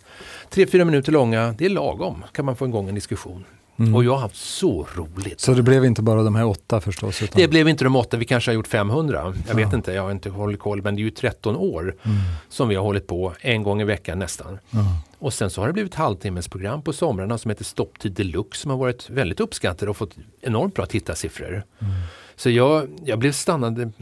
Tre, 0.51 0.67
fyra 0.67 0.85
minuter 0.85 1.13
långa, 1.13 1.55
det 1.59 1.65
är 1.65 1.69
lagom, 1.71 2.25
kan 2.33 2.45
man 2.45 2.57
få 2.57 2.67
igång 2.67 2.89
en 2.89 2.95
diskussion. 2.95 3.45
Mm. 3.79 3.95
Och 3.95 4.05
jag 4.05 4.13
har 4.13 4.19
haft 4.19 4.37
så 4.37 4.87
roligt. 4.95 5.41
Så 5.41 5.55
det 5.55 5.63
blev 5.63 5.85
inte 5.85 6.03
bara 6.03 6.23
de 6.23 6.35
här 6.35 6.47
åtta 6.47 6.81
förstås? 6.81 7.23
Utan... 7.23 7.41
Det 7.41 7.49
blev 7.49 7.69
inte 7.69 7.85
de 7.85 7.97
åtta, 7.97 8.17
vi 8.17 8.25
kanske 8.25 8.51
har 8.51 8.55
gjort 8.55 8.67
500. 8.67 9.21
Jag 9.23 9.35
ja. 9.49 9.65
vet 9.65 9.73
inte, 9.73 9.93
jag 9.93 10.03
har 10.03 10.11
inte 10.11 10.31
hållit 10.31 10.61
koll, 10.61 10.83
men 10.83 10.95
det 10.95 11.01
är 11.01 11.05
ju 11.05 11.11
13 11.11 11.57
år 11.57 11.83
mm. 11.83 12.17
som 12.49 12.69
vi 12.69 12.75
har 12.75 12.83
hållit 12.83 13.07
på 13.07 13.33
en 13.41 13.63
gång 13.63 13.81
i 13.81 13.85
veckan 13.85 14.19
nästan. 14.19 14.59
Ja. 14.71 14.79
Och 15.19 15.33
sen 15.33 15.51
så 15.51 15.61
har 15.61 15.67
det 15.67 15.73
blivit 15.73 15.95
halvtimmesprogram 15.95 16.83
på 16.83 16.93
somrarna 16.93 17.39
som 17.39 17.49
heter 17.49 17.65
Stopptid 17.65 18.13
Deluxe 18.13 18.61
som 18.61 18.71
har 18.71 18.79
varit 18.79 19.11
väldigt 19.11 19.41
uppskattade 19.41 19.91
och 19.91 19.97
fått 19.97 20.17
enormt 20.41 20.75
bra 20.75 20.87
tittarsiffror. 20.87 21.65
Mm. 21.79 21.93
Så 22.37 22.51
jag, 22.51 22.89
jag 23.05 23.19
blev 23.19 23.33
stannad 23.33 23.93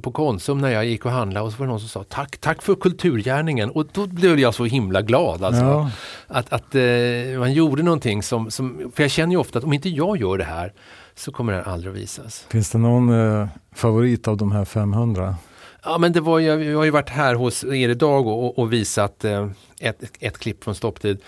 på 0.00 0.12
Konsum 0.12 0.58
när 0.58 0.70
jag 0.70 0.84
gick 0.84 1.04
och 1.04 1.12
handlade 1.12 1.46
och 1.46 1.52
så 1.52 1.58
var 1.58 1.66
det 1.66 1.70
någon 1.70 1.80
som 1.80 1.88
sa 1.88 2.04
tack, 2.04 2.38
tack 2.38 2.62
för 2.62 2.74
kulturgärningen 2.74 3.70
och 3.70 3.86
då 3.92 4.06
blev 4.06 4.40
jag 4.40 4.54
så 4.54 4.64
himla 4.64 5.02
glad. 5.02 5.44
Alltså, 5.44 5.62
ja. 5.62 5.90
Att, 6.26 6.52
att 6.52 6.74
eh, 6.74 7.38
man 7.38 7.52
gjorde 7.52 7.82
någonting 7.82 8.22
som, 8.22 8.50
som, 8.50 8.92
för 8.94 9.02
jag 9.02 9.10
känner 9.10 9.32
ju 9.32 9.38
ofta 9.38 9.58
att 9.58 9.64
om 9.64 9.72
inte 9.72 9.88
jag 9.88 10.16
gör 10.16 10.38
det 10.38 10.44
här 10.44 10.72
så 11.14 11.32
kommer 11.32 11.52
det 11.52 11.58
här 11.58 11.72
aldrig 11.72 11.92
att 11.92 11.98
visas. 11.98 12.46
Finns 12.48 12.70
det 12.70 12.78
någon 12.78 13.40
eh, 13.40 13.48
favorit 13.74 14.28
av 14.28 14.36
de 14.36 14.52
här 14.52 14.64
500? 14.64 15.36
Ja 15.84 15.98
men 15.98 16.12
det 16.12 16.20
var 16.20 16.38
ju, 16.38 16.56
vi 16.56 16.72
har 16.72 16.84
ju 16.84 16.90
varit 16.90 17.08
här 17.08 17.34
hos 17.34 17.64
er 17.64 17.88
idag 17.88 18.26
och, 18.26 18.58
och 18.58 18.72
visat 18.72 19.24
eh, 19.24 19.48
ett, 19.80 20.02
ett 20.20 20.38
klipp 20.38 20.64
från 20.64 20.74
Stopptid 20.74 21.22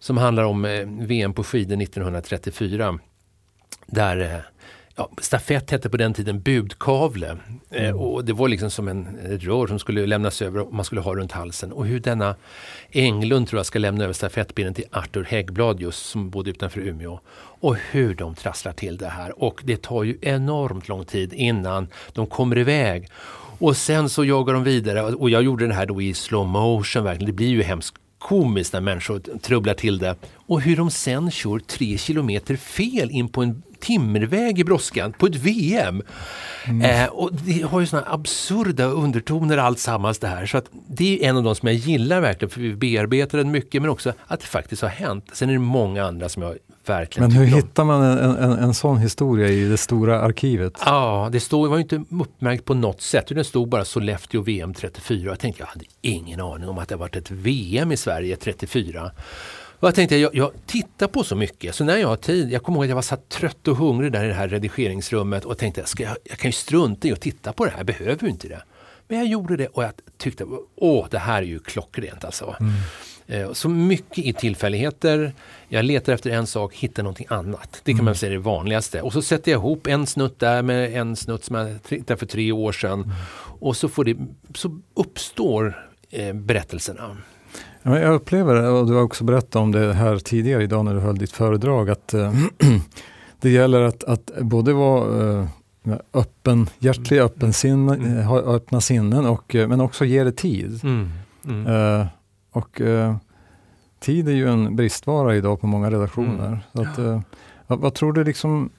som 0.00 0.16
handlar 0.16 0.44
om 0.44 0.64
eh, 0.64 0.86
VM 0.86 1.32
på 1.32 1.44
skidor 1.44 1.82
1934. 1.82 2.98
Där 3.86 4.34
eh, 4.34 4.40
ja, 4.96 5.10
stafett 5.20 5.70
hette 5.70 5.90
på 5.90 5.96
den 5.96 6.14
tiden 6.14 6.40
budkavle. 6.40 7.36
Eh, 7.70 7.88
mm. 7.88 7.96
och 7.96 8.24
det 8.24 8.32
var 8.32 8.48
liksom 8.48 8.70
som 8.70 8.88
en, 8.88 9.18
ett 9.18 9.42
rör 9.42 9.66
som 9.66 9.78
skulle 9.78 10.06
lämnas 10.06 10.42
över 10.42 10.60
och 10.60 10.74
man 10.74 10.84
skulle 10.84 11.00
ha 11.00 11.14
runt 11.14 11.32
halsen. 11.32 11.72
Och 11.72 11.86
hur 11.86 12.00
denna 12.00 12.36
Englund 12.90 13.48
tror 13.48 13.58
jag 13.58 13.66
ska 13.66 13.78
lämna 13.78 14.04
över 14.04 14.14
stafettpinnen 14.14 14.74
till 14.74 14.84
Arthur 14.90 15.24
Häggblad 15.24 15.80
just 15.80 16.06
som 16.06 16.30
bodde 16.30 16.50
utanför 16.50 16.80
Umeå. 16.80 17.20
Och 17.60 17.76
hur 17.76 18.14
de 18.14 18.34
trasslar 18.34 18.72
till 18.72 18.96
det 18.96 19.08
här. 19.08 19.42
Och 19.42 19.60
det 19.64 19.82
tar 19.82 20.02
ju 20.02 20.18
enormt 20.22 20.88
lång 20.88 21.04
tid 21.04 21.32
innan 21.32 21.88
de 22.12 22.26
kommer 22.26 22.58
iväg. 22.58 23.08
Och 23.58 23.76
sen 23.76 24.08
så 24.08 24.24
jagar 24.24 24.54
de 24.54 24.64
vidare 24.64 25.02
och 25.02 25.30
jag 25.30 25.42
gjorde 25.42 25.66
det 25.66 25.74
här 25.74 25.86
då 25.86 26.02
i 26.02 26.14
slow 26.14 26.46
motion 26.46 27.04
verkligen. 27.04 27.26
Det 27.26 27.36
blir 27.36 27.48
ju 27.48 27.62
hemskt 27.62 27.96
komiskt 28.18 28.72
när 28.72 28.80
människor 28.80 29.38
trubblar 29.38 29.74
till 29.74 29.98
det. 29.98 30.16
Och 30.46 30.60
hur 30.60 30.76
de 30.76 30.90
sen 30.90 31.30
kör 31.30 31.58
tre 31.58 31.98
kilometer 31.98 32.56
fel 32.56 33.10
in 33.10 33.28
på 33.28 33.42
en 33.42 33.62
timmerväg 33.86 34.58
i 34.58 34.64
brådskan 34.64 35.12
på 35.12 35.26
ett 35.26 35.34
VM. 35.34 36.02
Mm. 36.64 37.02
Eh, 37.04 37.08
och 37.08 37.30
det 37.34 37.62
har 37.62 37.80
ju 37.80 37.86
sådana 37.86 38.06
absurda 38.10 38.84
undertoner 38.84 39.58
alltsammans 39.58 40.18
det 40.18 40.28
här. 40.28 40.46
Så 40.46 40.58
att 40.58 40.64
det 40.88 41.24
är 41.24 41.28
en 41.28 41.36
av 41.36 41.42
de 41.42 41.54
som 41.54 41.68
jag 41.68 41.76
gillar 41.76 42.20
verkligen 42.20 42.50
för 42.50 42.60
vi 42.60 42.74
bearbetar 42.74 43.38
den 43.38 43.50
mycket 43.50 43.82
men 43.82 43.90
också 43.90 44.12
att 44.26 44.40
det 44.40 44.46
faktiskt 44.46 44.82
har 44.82 44.88
hänt. 44.88 45.30
Sen 45.32 45.48
är 45.48 45.52
det 45.52 45.58
många 45.58 46.04
andra 46.04 46.28
som 46.28 46.42
jag 46.42 46.56
verkligen 46.86 47.28
Men 47.28 47.38
hur 47.38 47.46
hittar 47.46 47.84
man 47.84 48.02
en, 48.02 48.36
en, 48.36 48.52
en, 48.52 48.74
sån 48.74 48.98
historia 48.98 49.48
i 49.48 49.64
det 49.64 49.76
stora 49.76 50.20
arkivet? 50.20 50.72
Ja, 50.84 51.28
det 51.32 51.40
stod, 51.40 51.70
var 51.70 51.76
ju 51.76 51.82
inte 51.82 52.04
uppmärkt 52.10 52.64
på 52.64 52.74
något 52.74 53.02
sätt. 53.02 53.26
Det 53.28 53.44
stod 53.44 53.68
bara 53.68 53.84
Sollefteå 53.84 54.40
VM 54.40 54.74
34. 54.74 55.30
Jag 55.30 55.38
tänkte 55.38 55.62
jag 55.62 55.66
hade 55.66 55.84
ingen 56.00 56.40
aning 56.40 56.68
om 56.68 56.78
att 56.78 56.88
det 56.88 56.96
varit 56.96 57.16
ett 57.16 57.30
VM 57.30 57.92
i 57.92 57.96
Sverige 57.96 58.36
34. 58.36 59.10
Och 59.80 59.88
jag 59.88 59.94
tänkte, 59.94 60.16
jag, 60.16 60.34
jag 60.34 60.52
tittar 60.66 61.06
på 61.06 61.24
så 61.24 61.36
mycket, 61.36 61.74
så 61.74 61.84
när 61.84 61.96
jag 61.96 62.08
har 62.08 62.16
tid, 62.16 62.52
jag 62.52 62.62
kommer 62.62 62.78
ihåg 62.78 62.84
att 62.84 62.88
jag 62.88 62.94
var 62.94 63.02
så 63.02 63.16
trött 63.16 63.68
och 63.68 63.76
hungrig 63.76 64.12
där 64.12 64.24
i 64.24 64.28
det 64.28 64.34
här 64.34 64.48
redigeringsrummet 64.48 65.44
och 65.44 65.58
tänkte, 65.58 65.86
ska 65.86 66.02
jag, 66.02 66.16
jag 66.24 66.38
kan 66.38 66.48
ju 66.48 66.52
strunta 66.52 67.08
i 67.08 67.12
att 67.12 67.20
titta 67.20 67.52
på 67.52 67.64
det 67.64 67.70
här, 67.70 67.78
jag 67.78 67.86
behöver 67.86 68.22
ju 68.22 68.28
inte 68.28 68.48
det. 68.48 68.62
Men 69.08 69.18
jag 69.18 69.26
gjorde 69.26 69.56
det 69.56 69.66
och 69.66 69.84
jag 69.84 69.92
tyckte, 70.18 70.44
åh, 70.76 71.06
det 71.10 71.18
här 71.18 71.42
är 71.42 71.46
ju 71.46 71.58
klockrent 71.58 72.24
alltså. 72.24 72.56
Mm. 72.60 72.72
Eh, 73.26 73.52
så 73.52 73.68
mycket 73.68 74.18
i 74.18 74.32
tillfälligheter. 74.32 75.32
Jag 75.68 75.84
letar 75.84 76.12
efter 76.12 76.30
en 76.30 76.46
sak, 76.46 76.74
hittar 76.74 77.02
någonting 77.02 77.26
annat. 77.30 77.80
Det 77.84 77.92
kan 77.92 77.96
mm. 77.96 78.04
man 78.04 78.14
säga 78.14 78.32
är 78.32 78.36
det 78.36 78.42
vanligaste. 78.42 79.02
Och 79.02 79.12
så 79.12 79.22
sätter 79.22 79.50
jag 79.50 79.58
ihop 79.58 79.86
en 79.86 80.06
snutt 80.06 80.38
där 80.38 80.62
med 80.62 80.96
en 80.96 81.16
snutt 81.16 81.44
som 81.44 81.56
jag 81.56 81.82
tittade 81.82 82.18
för 82.18 82.26
tre 82.26 82.52
år 82.52 82.72
sedan. 82.72 83.02
Mm. 83.02 83.16
Och 83.60 83.76
så, 83.76 83.88
får 83.88 84.04
det, 84.04 84.16
så 84.54 84.80
uppstår 84.94 85.88
eh, 86.10 86.32
berättelserna. 86.32 87.16
Jag 87.94 88.14
upplever, 88.14 88.70
och 88.70 88.86
du 88.86 88.94
har 88.94 89.02
också 89.02 89.24
berättat 89.24 89.56
om 89.56 89.72
det 89.72 89.92
här 89.92 90.18
tidigare 90.18 90.62
idag 90.62 90.84
när 90.84 90.94
du 90.94 91.00
höll 91.00 91.18
ditt 91.18 91.32
föredrag, 91.32 91.90
att 91.90 92.14
äh, 92.14 92.32
det 93.40 93.50
gäller 93.50 93.80
att, 93.80 94.04
att 94.04 94.30
både 94.40 94.72
vara 94.72 95.40
äh, 95.40 95.48
öppen, 96.12 96.68
hjärtlig, 96.78 97.18
öppen 97.18 97.52
sin, 97.52 97.88
mm. 97.88 98.22
ha 98.22 98.38
öppna 98.38 98.80
sinnen, 98.80 99.26
och, 99.26 99.54
men 99.54 99.80
också 99.80 100.04
ge 100.04 100.24
det 100.24 100.32
tid. 100.32 100.80
Mm. 100.84 101.10
Mm. 101.44 102.06
Och 102.52 102.80
tid 104.00 104.28
är 104.28 104.32
ju 104.32 104.48
en 104.48 104.76
bristvara 104.76 105.36
idag 105.36 105.60
på 105.60 105.66
många 105.66 105.90
redaktioner. 105.90 106.58
Mm. 106.72 106.88
Att, 106.88 106.98
vad, 107.66 107.78
vad, 107.78 107.94
tror 107.94 108.12
du 108.12 108.24
liksom 108.24 108.70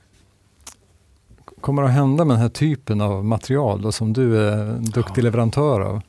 kommer 1.61 1.83
att 1.83 1.91
hända 1.91 2.25
med 2.25 2.35
den 2.35 2.41
här 2.41 2.49
typen 2.49 3.01
av 3.01 3.25
material 3.25 3.81
då, 3.81 3.91
som 3.91 4.13
du 4.13 4.41
är 4.41 4.77
duktig 4.79 5.21
ja. 5.21 5.23
leverantör 5.23 5.81
av? 5.81 6.01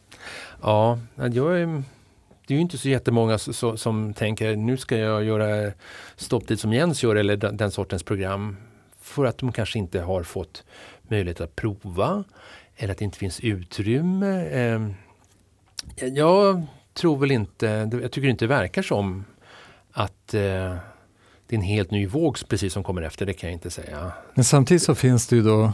Ja, 0.62 0.98
jag 1.14 1.60
är 1.60 1.82
det 2.48 2.54
är 2.54 2.56
ju 2.56 2.62
inte 2.62 2.78
så 2.78 2.88
jättemånga 2.88 3.38
så, 3.38 3.76
som 3.76 4.14
tänker 4.14 4.56
nu 4.56 4.76
ska 4.76 4.96
jag 4.96 5.24
göra 5.24 5.72
stopptid 6.16 6.60
som 6.60 6.72
Jens 6.72 7.02
gör 7.02 7.16
eller 7.16 7.36
den, 7.36 7.56
den, 7.56 7.70
sortens 7.70 8.02
program. 8.02 8.56
För 9.00 9.24
att 9.24 9.38
de 9.38 9.52
kanske 9.52 9.78
inte 9.78 10.00
har 10.00 10.22
fått 10.22 10.64
möjlighet 11.02 11.40
att 11.40 11.56
prova 11.56 12.24
eller 12.76 12.92
att 12.92 12.98
det 12.98 13.04
inte 13.04 13.18
finns 13.18 13.40
utrymme. 13.40 14.46
Eh, 14.46 14.80
jag 16.06 16.62
tror 16.94 17.18
väl 17.18 17.30
inte, 17.30 17.66
jag 18.02 18.12
tycker 18.12 18.28
inte 18.28 18.44
det 18.44 18.48
verkar 18.48 18.82
som 18.82 19.24
att 19.92 20.34
eh, 20.34 20.40
det 21.46 21.54
är 21.54 21.54
en 21.54 21.62
helt 21.62 21.90
ny 21.90 22.06
våg 22.06 22.38
precis 22.48 22.72
som 22.72 22.82
kommer 22.82 23.02
efter, 23.02 23.26
det 23.26 23.32
kan 23.32 23.48
jag 23.48 23.54
inte 23.54 23.70
säga. 23.70 24.12
Men 24.34 24.44
samtidigt 24.44 24.82
så 24.82 24.94
finns 24.94 25.26
det 25.26 25.36
ju 25.36 25.42
då 25.42 25.72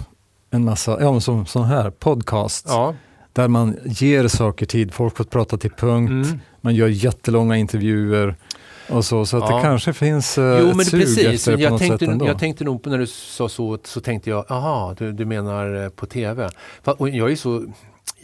en 0.50 0.64
massa, 0.64 1.00
ja 1.00 1.20
som 1.20 1.46
sån 1.46 1.64
här 1.64 1.90
podcast. 1.90 2.66
Ja 2.68 2.94
där 3.34 3.48
man 3.48 3.78
ger 3.84 4.28
saker 4.28 4.66
tid, 4.66 4.94
folk 4.94 5.16
får 5.16 5.24
prata 5.24 5.56
till 5.56 5.70
punkt, 5.70 6.10
mm. 6.10 6.40
Man 6.64 6.74
gör 6.74 6.88
jättelånga 6.88 7.56
intervjuer 7.56 8.36
och 8.88 9.04
så, 9.04 9.26
så 9.26 9.36
att 9.36 9.50
ja. 9.50 9.56
det 9.56 9.62
kanske 9.62 9.92
finns 9.92 10.38
uh, 10.38 10.44
jo, 10.44 10.66
men 10.66 10.80
ett 10.80 10.86
sug 10.86 11.00
precis. 11.00 11.26
efter 11.26 11.58
jag 11.58 11.60
på 11.60 11.70
något 11.70 11.80
tänkte, 11.80 11.98
sätt 11.98 12.12
ändå. 12.12 12.26
Jag 12.26 12.38
tänkte 12.38 12.64
nog 12.64 12.86
när 12.86 12.98
du 12.98 13.06
sa 13.06 13.48
så, 13.48 13.78
så 13.84 14.00
tänkte 14.00 14.30
jag, 14.30 14.44
aha, 14.48 14.94
du, 14.98 15.12
du 15.12 15.24
menar 15.24 15.84
eh, 15.84 15.88
på 15.88 16.06
TV. 16.06 16.48
Och 16.84 17.08
jag 17.08 17.32
är 17.32 17.36
så 17.36 17.64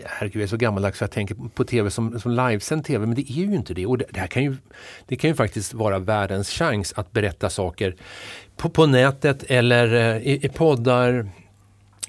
herregud, 0.04 0.36
jag 0.36 0.42
är 0.42 0.46
så 0.46 0.56
gammaldags 0.56 0.98
så 0.98 1.04
jag 1.04 1.10
tänker 1.10 1.36
på 1.54 1.64
tv 1.64 1.90
som, 1.90 2.20
som 2.20 2.30
livesänd 2.30 2.84
tv, 2.84 3.06
men 3.06 3.14
det 3.14 3.32
är 3.32 3.46
ju 3.46 3.54
inte 3.54 3.74
det. 3.74 3.86
Och 3.86 3.98
det, 3.98 4.04
det, 4.10 4.20
här 4.20 4.26
kan 4.26 4.42
ju, 4.42 4.56
det 5.06 5.16
kan 5.16 5.30
ju 5.30 5.36
faktiskt 5.36 5.74
vara 5.74 5.98
världens 5.98 6.50
chans 6.50 6.92
att 6.96 7.12
berätta 7.12 7.50
saker 7.50 7.96
på, 8.56 8.68
på 8.68 8.86
nätet 8.86 9.44
eller 9.48 9.94
eh, 9.94 10.16
i, 10.16 10.46
i 10.46 10.48
poddar, 10.48 11.28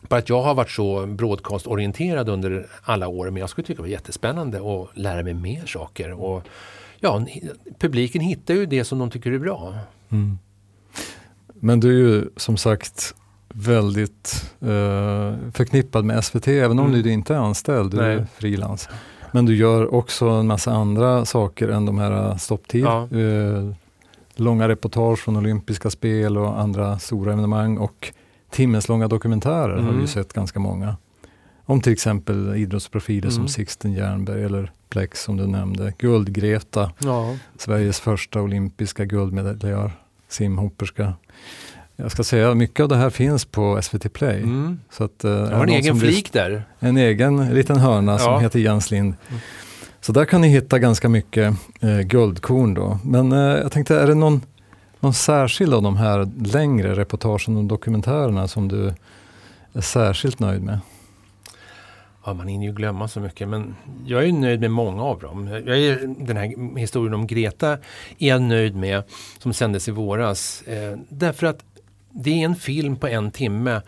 bara 0.10 0.20
att 0.20 0.30
jag 0.30 0.42
har 0.42 0.56
varit 0.56 0.70
så 0.70 1.06
broadcast-orienterad 1.06 2.30
under 2.30 2.68
alla 2.84 3.08
år, 3.08 3.30
men 3.30 3.40
jag 3.40 3.50
skulle 3.50 3.68
tycka 3.68 3.78
det 3.78 3.82
var 3.82 3.90
jättespännande 3.90 4.58
att 4.58 4.98
lära 4.98 5.24
mig 5.24 5.34
mer 5.34 5.66
saker. 5.66 6.12
Och, 6.12 6.44
ja, 7.00 7.26
publiken 7.80 8.22
hittar 8.22 8.54
ju 8.54 8.66
det 8.66 8.84
som 8.84 9.00
de 9.00 9.10
tycker 9.10 9.32
är 9.32 9.40
bra. 9.40 9.74
Mm. 10.10 10.38
Men 11.54 11.80
du 11.80 11.90
är 11.90 12.14
ju 12.14 12.30
som 12.38 12.58
sagt 12.58 13.16
väldigt 13.54 14.54
uh, 14.64 15.34
förknippad 15.54 16.06
med 16.06 16.24
SVT, 16.24 16.48
även 16.48 16.80
om 16.80 16.86
mm. 16.86 17.02
du 17.02 17.12
inte 17.12 17.34
är 17.34 17.38
anställd, 17.38 17.92
du 17.92 17.98
Nej. 17.98 18.16
är 18.16 18.28
frilans. 18.36 18.90
Men 19.32 19.46
du 19.46 19.56
gör 19.56 19.94
också 19.94 20.26
en 20.26 20.48
massa 20.48 20.72
andra 20.72 21.26
saker 21.26 21.70
än 21.70 21.86
de 21.86 21.98
här 21.98 22.38
stopptid. 22.38 22.84
Ja. 22.84 23.08
Uh, 23.12 23.74
långa 24.36 24.68
reportage 24.68 25.20
från 25.20 25.38
olympiska 25.38 25.90
spel 25.90 26.38
och 26.38 26.60
andra 26.60 27.00
stora 27.00 27.34
evenemang 27.34 27.78
och 27.78 28.14
timmeslånga 28.52 29.08
dokumentärer 29.08 29.74
mm. 29.74 29.86
har 29.86 29.92
vi 29.92 29.98
mm. 29.98 30.08
sett 30.08 30.34
ganska 30.34 30.60
många. 30.60 30.96
Om 31.66 31.82
till 31.82 31.94
exempel 31.94 32.56
idrottsprofiler 32.56 33.28
mm. 33.28 33.32
som 33.32 33.48
Sixten 33.48 33.94
Jernberg 33.94 34.44
eller 34.44 34.72
Plex 34.90 35.24
som 35.24 35.38
du 35.38 35.48
nämnde. 35.48 35.94
Guldgreta, 35.98 36.92
ja. 37.00 37.36
Sveriges 37.58 38.00
första 38.00 38.42
olympiska 38.42 39.06
guldmedaljör, 39.06 39.92
simhopperska. 40.28 41.14
Jag 41.96 42.12
ska 42.12 42.24
säga, 42.24 42.54
mycket 42.54 42.80
av 42.80 42.90
det 42.90 42.96
här 42.96 43.10
finns 43.10 43.46
på 43.46 43.82
SVT 43.82 44.14
Play. 44.14 44.38
Mm. 44.38 44.80
Så 44.90 45.04
att, 45.04 45.26
uh, 45.26 45.32
har 45.32 45.64
en 45.64 45.70
egen 45.70 46.00
flik 46.00 46.34
där. 46.34 46.64
En 46.80 46.98
egen 46.98 47.54
liten 47.54 47.78
hörna 47.78 48.12
ja. 48.12 48.20
som 48.20 48.42
heter 48.42 48.60
Jens 48.60 48.92
Lind. 48.92 49.14
Mm. 49.30 49.42
Så 50.02 50.12
där 50.12 50.26
kan 50.26 50.42
ni 50.42 50.48
hitta 50.48 50.80
ganska 50.80 51.10
mycket 51.10 51.56
eh, 51.80 52.00
guldkorn 52.00 52.74
då. 52.74 53.00
Men 53.04 53.32
eh, 53.32 53.40
jag 53.40 53.72
tänkte, 53.72 54.00
är 54.00 54.08
det 54.08 54.16
någon 54.16 54.42
någon 55.02 55.14
särskild 55.14 55.74
av 55.74 55.82
de 55.82 55.98
här 55.98 56.30
längre 56.54 56.96
reportagen 56.96 57.58
och 57.58 57.64
dokumentärerna 57.64 58.48
som 58.48 58.68
du 58.68 58.94
är 59.74 59.82
särskilt 59.82 60.40
nöjd 60.40 60.64
med? 60.64 60.80
Ja, 62.26 62.34
man 62.34 62.48
hinner 62.48 62.66
ju 62.66 62.74
glömma 62.74 63.08
så 63.08 63.20
mycket 63.20 63.48
men 63.48 63.76
jag 64.06 64.28
är 64.28 64.32
nöjd 64.32 64.60
med 64.60 64.72
många 64.72 65.04
av 65.04 65.20
dem. 65.20 65.48
Jag 65.48 65.78
är, 65.78 66.16
den 66.26 66.38
här 66.38 66.78
historien 66.78 67.14
om 67.14 67.28
Greta 67.28 67.72
är 68.18 68.28
jag 68.28 68.42
nöjd 68.42 68.76
med 68.76 69.04
som 69.40 69.54
sändes 69.54 69.88
i 69.88 69.92
våras. 69.92 70.62
Eh, 70.62 70.98
därför 71.10 71.48
att 71.48 71.64
det 72.10 72.42
är 72.42 72.46
en 72.46 72.56
film 72.56 72.96
på 72.96 73.08
en 73.08 73.32
timme 73.32 73.82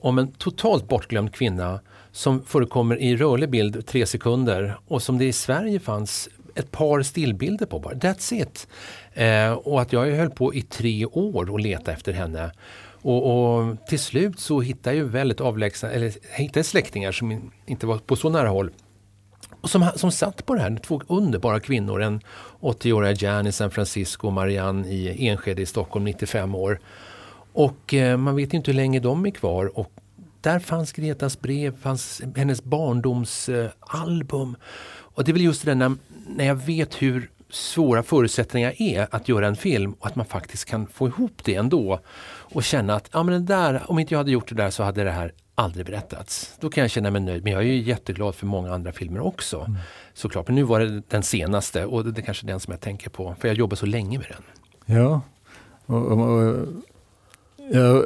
om 0.00 0.18
en 0.18 0.32
totalt 0.32 0.88
bortglömd 0.88 1.34
kvinna 1.34 1.80
som 2.12 2.42
förekommer 2.42 2.96
i 2.96 3.16
rörlig 3.16 3.50
bild 3.50 3.86
tre 3.86 4.06
sekunder 4.06 4.78
och 4.88 5.02
som 5.02 5.18
det 5.18 5.24
i 5.24 5.32
Sverige 5.32 5.80
fanns 5.80 6.28
ett 6.54 6.70
par 6.70 7.02
stillbilder 7.02 7.66
på 7.66 7.78
bara. 7.78 7.94
That's 7.94 8.34
it. 8.34 8.68
Eh, 9.14 9.52
och 9.52 9.80
att 9.80 9.92
jag 9.92 10.06
höll 10.06 10.30
på 10.30 10.54
i 10.54 10.62
tre 10.62 11.06
år 11.06 11.50
och 11.50 11.60
leta 11.60 11.92
efter 11.92 12.12
henne. 12.12 12.52
Och, 13.02 13.56
och, 13.56 13.86
till 13.86 13.98
slut 13.98 14.40
så 14.40 14.60
hittade 14.60 14.96
jag 14.96 15.04
väldigt 15.04 15.40
avlägsna, 15.40 15.90
eller 15.90 16.12
hittade 16.38 16.64
släktingar 16.64 17.12
som 17.12 17.52
inte 17.66 17.86
var 17.86 17.98
på 17.98 18.16
så 18.16 18.28
nära 18.28 18.48
håll. 18.48 18.70
Och 19.60 19.70
som, 19.70 19.88
som 19.96 20.12
satt 20.12 20.46
på 20.46 20.54
det 20.54 20.60
här, 20.60 20.76
två 20.76 21.02
underbara 21.06 21.60
kvinnor. 21.60 22.02
En 22.02 22.20
80-åriga 22.60 23.12
Jan 23.12 23.46
i 23.46 23.52
San 23.52 23.70
Francisco 23.70 24.26
och 24.26 24.32
Marianne 24.32 24.88
i 24.88 25.28
Enskede 25.28 25.62
i 25.62 25.66
Stockholm, 25.66 26.04
95 26.04 26.54
år. 26.54 26.80
Och 27.52 27.94
eh, 27.94 28.16
man 28.16 28.36
vet 28.36 28.54
inte 28.54 28.70
hur 28.70 28.76
länge 28.76 29.00
de 29.00 29.26
är 29.26 29.30
kvar. 29.30 29.78
Och 29.78 29.92
där 30.40 30.58
fanns 30.58 30.92
Gretas 30.92 31.40
brev, 31.40 31.80
fanns 31.80 32.22
hennes 32.36 32.64
barndomsalbum. 32.64 34.48
Eh, 34.48 34.60
och 35.14 35.24
det 35.24 35.30
är 35.30 35.32
väl 35.32 35.42
just 35.42 35.64
det 35.64 35.70
där 35.70 35.74
när, 35.74 35.96
när 36.26 36.44
jag 36.44 36.54
vet 36.54 37.02
hur 37.02 37.30
svåra 37.50 38.02
förutsättningar 38.02 38.74
är 38.82 39.06
att 39.10 39.28
göra 39.28 39.46
en 39.46 39.56
film 39.56 39.92
och 39.92 40.06
att 40.06 40.16
man 40.16 40.26
faktiskt 40.26 40.64
kan 40.64 40.86
få 40.86 41.08
ihop 41.08 41.44
det 41.44 41.54
ändå. 41.54 42.00
Och 42.26 42.64
känna 42.64 42.94
att 42.94 43.08
ja, 43.12 43.22
men 43.22 43.34
det 43.34 43.54
där, 43.54 43.82
om 43.86 43.98
inte 43.98 44.14
jag 44.14 44.18
hade 44.18 44.30
gjort 44.30 44.48
det 44.48 44.54
där 44.54 44.70
så 44.70 44.82
hade 44.82 45.04
det 45.04 45.10
här 45.10 45.32
aldrig 45.54 45.86
berättats. 45.86 46.56
Då 46.60 46.70
kan 46.70 46.82
jag 46.82 46.90
känna 46.90 47.10
mig 47.10 47.20
nöjd. 47.20 47.44
Men 47.44 47.52
jag 47.52 47.62
är 47.62 47.66
ju 47.66 47.82
jätteglad 47.82 48.34
för 48.34 48.46
många 48.46 48.74
andra 48.74 48.92
filmer 48.92 49.20
också. 49.20 49.60
Mm. 49.60 49.76
Såklart. 50.14 50.46
Men 50.46 50.54
nu 50.54 50.62
var 50.62 50.80
det 50.80 51.02
den 51.08 51.22
senaste 51.22 51.86
och 51.86 52.04
det 52.04 52.20
är 52.20 52.22
kanske 52.22 52.46
den 52.46 52.60
som 52.60 52.70
jag 52.70 52.80
tänker 52.80 53.10
på. 53.10 53.34
För 53.40 53.48
jag 53.48 53.56
jobbar 53.56 53.76
så 53.76 53.86
länge 53.86 54.18
med 54.18 54.26
den. 54.28 54.42
Ja, 54.96 55.20
och, 55.86 56.06
och, 56.06 56.66
jag, 57.72 58.04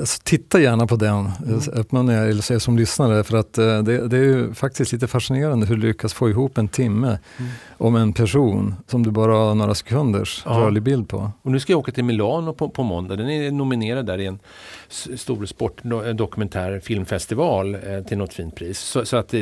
alltså, 0.00 0.20
titta 0.24 0.60
gärna 0.60 0.86
på 0.86 0.96
den, 0.96 1.30
mm. 1.46 1.60
uppmanar 1.72 2.14
jag 2.14 2.28
er 2.28 2.58
som 2.58 2.76
lyssnare 2.76 3.24
för 3.24 3.36
att 3.36 3.58
eh, 3.58 3.82
det, 3.82 4.08
det, 4.08 4.16
är 4.16 4.22
ju 4.22 4.54
faktiskt 4.54 4.92
lite 4.92 5.06
fascinerande 5.06 5.66
hur 5.66 5.76
du 5.76 5.86
lyckas 5.86 6.12
få 6.12 6.30
ihop 6.30 6.58
en 6.58 6.68
timme 6.68 7.18
mm. 7.38 7.50
om 7.78 7.96
en 7.96 8.12
person 8.12 8.74
som 8.86 9.02
du 9.02 9.10
bara 9.10 9.32
har 9.32 9.54
några 9.54 9.74
sekunders 9.74 10.42
ja. 10.46 10.50
rörlig 10.50 10.82
bild 10.82 11.08
på. 11.08 11.30
Och 11.42 11.52
nu 11.52 11.60
ska 11.60 11.72
jag 11.72 11.78
åka 11.78 11.92
till 11.92 12.04
Milano 12.04 12.52
på, 12.52 12.68
på 12.68 12.82
måndag. 12.82 13.16
Den 13.16 13.30
är 13.30 13.50
nominerad 13.50 14.06
där 14.06 14.18
i 14.18 14.26
en 14.26 14.38
stor 15.16 15.46
sportdokumentär 15.46 16.80
filmfestival 16.80 17.74
eh, 17.74 17.80
till 18.08 18.18
något 18.18 18.32
fint 18.32 18.54
pris. 18.54 18.78
Så, 18.78 19.04
så 19.04 19.16
att, 19.16 19.34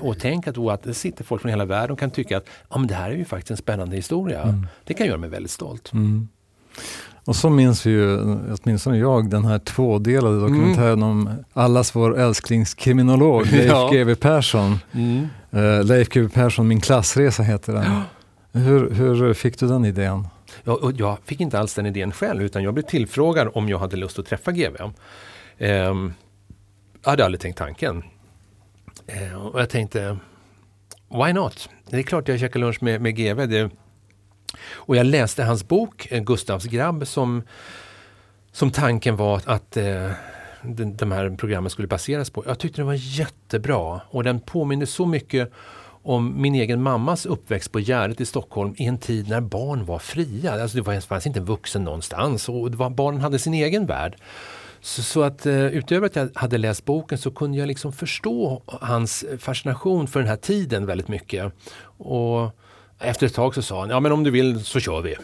och 0.00 0.18
tänk 0.18 0.48
att, 0.48 0.58
att 0.58 0.82
det 0.82 0.94
sitter 0.94 1.24
folk 1.24 1.42
från 1.42 1.50
hela 1.50 1.64
världen 1.64 1.90
och 1.90 1.98
kan 1.98 2.10
tycka 2.10 2.36
att 2.36 2.46
ja, 2.70 2.78
men 2.78 2.86
det 2.86 2.94
här 2.94 3.10
är 3.10 3.16
ju 3.16 3.24
faktiskt 3.24 3.50
en 3.50 3.56
spännande 3.56 3.96
historia. 3.96 4.42
Mm. 4.42 4.66
Det 4.84 4.94
kan 4.94 5.06
göra 5.06 5.18
mig 5.18 5.30
väldigt 5.30 5.52
stolt. 5.52 5.92
Mm. 5.92 6.28
Och 7.24 7.36
så 7.36 7.50
minns 7.50 7.86
vi 7.86 7.90
ju, 7.90 8.20
åtminstone 8.62 8.98
jag, 8.98 9.30
den 9.30 9.44
här 9.44 9.58
tvådelade 9.58 10.36
mm. 10.36 10.52
dokumentären 10.52 11.02
mm. 11.02 11.10
om 11.10 11.44
allas 11.52 11.96
vår 11.96 12.18
älsklingskriminolog 12.18 13.46
Leif 13.52 13.66
ja. 13.66 13.90
GW 13.92 14.14
Persson. 14.14 14.78
Mm. 14.92 15.26
Uh, 15.54 15.84
Leif 15.84 16.08
GW 16.08 16.28
Persson, 16.28 16.68
Min 16.68 16.80
klassresa 16.80 17.42
heter 17.42 17.72
den. 17.72 17.84
Hur, 18.52 18.90
hur 18.90 19.34
fick 19.34 19.58
du 19.58 19.68
den 19.68 19.84
idén? 19.84 20.26
Ja, 20.64 20.72
och 20.72 20.92
jag 20.92 21.18
fick 21.24 21.40
inte 21.40 21.58
alls 21.58 21.74
den 21.74 21.86
idén 21.86 22.12
själv 22.12 22.42
utan 22.42 22.62
jag 22.62 22.74
blev 22.74 22.82
tillfrågad 22.82 23.48
om 23.54 23.68
jag 23.68 23.78
hade 23.78 23.96
lust 23.96 24.18
att 24.18 24.26
träffa 24.26 24.52
GW. 24.52 24.82
Um, 24.82 24.92
ehm, 25.58 26.12
jag 27.02 27.10
hade 27.10 27.24
aldrig 27.24 27.40
tänkt 27.40 27.58
tanken. 27.58 28.02
Uh, 29.32 29.46
och 29.46 29.60
jag 29.60 29.70
tänkte, 29.70 30.16
why 31.08 31.32
not? 31.32 31.68
Det 31.90 31.98
är 31.98 32.02
klart 32.02 32.28
jag 32.28 32.40
käkar 32.40 32.60
lunch 32.60 32.82
med, 32.82 33.00
med 33.00 33.16
GW. 33.16 33.46
Det, 33.46 33.70
och 34.72 34.96
jag 34.96 35.06
läste 35.06 35.44
hans 35.44 35.68
bok, 35.68 36.08
eh, 36.10 36.22
Gustavs 36.22 36.64
grabb, 36.64 37.06
som, 37.06 37.42
som 38.52 38.70
tanken 38.70 39.16
var 39.16 39.40
att 39.44 39.76
eh, 39.76 40.10
de, 40.62 40.96
de 40.96 41.12
här 41.12 41.36
programmen 41.36 41.70
skulle 41.70 41.88
baseras 41.88 42.30
på. 42.30 42.44
Jag 42.46 42.58
tyckte 42.58 42.80
den 42.80 42.86
var 42.86 43.18
jättebra 43.18 44.00
och 44.10 44.24
den 44.24 44.40
påminner 44.40 44.86
så 44.86 45.06
mycket 45.06 45.52
om 46.02 46.42
min 46.42 46.54
egen 46.54 46.82
mammas 46.82 47.26
uppväxt 47.26 47.72
på 47.72 47.80
Gärdet 47.80 48.20
i 48.20 48.26
Stockholm 48.26 48.74
i 48.76 48.86
en 48.86 48.98
tid 48.98 49.28
när 49.28 49.40
barn 49.40 49.84
var 49.84 49.98
fria. 49.98 50.62
Alltså 50.62 50.82
det 50.82 51.00
fanns 51.00 51.26
inte 51.26 51.38
en 51.38 51.44
vuxen 51.44 51.84
någonstans 51.84 52.48
och 52.48 52.74
var, 52.74 52.90
barnen 52.90 53.20
hade 53.20 53.38
sin 53.38 53.54
egen 53.54 53.86
värld. 53.86 54.16
Så, 54.80 55.02
så, 55.02 55.22
att 55.22 55.46
eh, 55.46 55.66
utöver 55.66 56.06
att 56.06 56.16
jag 56.16 56.30
hade 56.34 56.58
läst 56.58 56.84
boken 56.84 57.18
så 57.18 57.30
kunde 57.30 57.58
jag 57.58 57.66
liksom 57.66 57.92
förstå 57.92 58.62
hans 58.66 59.24
fascination 59.38 60.06
för 60.06 60.20
den 60.20 60.28
här 60.28 60.36
tiden 60.36 60.86
väldigt 60.86 61.08
mycket. 61.08 61.52
Och 61.98 62.56
efter 63.00 63.26
ett 63.26 63.34
tag 63.34 63.54
så 63.54 63.62
sa 63.62 63.80
han, 63.80 63.90
ja 63.90 64.00
men 64.00 64.12
om 64.12 64.24
du 64.24 64.30
vill 64.30 64.64
så 64.64 64.80
kör 64.80 65.00
vi. 65.02 65.16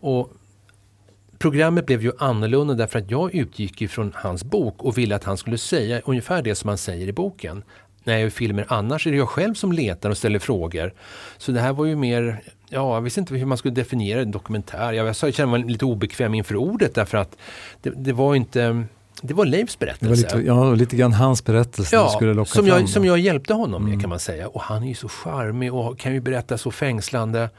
Och 0.00 0.32
Programmet 1.38 1.86
blev 1.86 2.02
ju 2.02 2.12
annorlunda 2.18 2.74
därför 2.74 2.98
att 2.98 3.10
jag 3.10 3.34
utgick 3.34 3.82
ifrån 3.82 4.12
hans 4.14 4.44
bok 4.44 4.82
och 4.82 4.98
ville 4.98 5.16
att 5.16 5.24
han 5.24 5.36
skulle 5.36 5.58
säga 5.58 6.00
ungefär 6.04 6.42
det 6.42 6.54
som 6.54 6.68
han 6.68 6.78
säger 6.78 7.08
i 7.08 7.12
boken. 7.12 7.62
När 8.04 8.12
jag 8.12 8.22
gör 8.22 8.30
filmer 8.30 8.66
annars 8.68 9.06
är 9.06 9.10
det 9.10 9.16
jag 9.16 9.28
själv 9.28 9.54
som 9.54 9.72
letar 9.72 10.10
och 10.10 10.16
ställer 10.16 10.38
frågor. 10.38 10.94
Så 11.38 11.52
det 11.52 11.60
här 11.60 11.72
var 11.72 11.84
ju 11.84 11.96
mer, 11.96 12.40
ja 12.68 12.94
jag 12.94 13.00
visste 13.00 13.20
inte 13.20 13.34
hur 13.34 13.46
man 13.46 13.58
skulle 13.58 13.74
definiera 13.74 14.20
en 14.20 14.30
dokumentär. 14.30 14.92
Jag, 14.92 15.06
jag 15.06 15.34
kände 15.34 15.58
mig 15.58 15.70
lite 15.70 15.84
obekväm 15.84 16.34
inför 16.34 16.56
ordet 16.56 16.94
därför 16.94 17.18
att 17.18 17.36
det, 17.82 17.90
det 17.90 18.12
var 18.12 18.34
inte 18.34 18.84
det 19.22 19.34
var 19.34 19.44
Leifs 19.44 19.78
berättelse. 19.78 20.36
Lite, 20.36 20.46
ja, 20.46 20.74
lite 20.74 20.96
grann 20.96 21.12
hans 21.12 21.44
berättelse 21.44 21.96
ja, 21.96 22.08
skulle 22.08 22.34
locka 22.34 22.50
som 22.50 22.66
fram. 22.66 22.80
Jag, 22.80 22.88
som 22.88 23.04
jag 23.04 23.18
hjälpte 23.18 23.54
honom 23.54 23.82
med 23.82 23.88
mm. 23.88 24.00
kan 24.00 24.10
man 24.10 24.18
säga. 24.18 24.48
Och 24.48 24.60
han 24.60 24.82
är 24.82 24.88
ju 24.88 24.94
så 24.94 25.08
charmig 25.08 25.74
och 25.74 25.98
kan 25.98 26.14
ju 26.14 26.20
berätta 26.20 26.58
så 26.58 26.70
fängslande. 26.70 27.50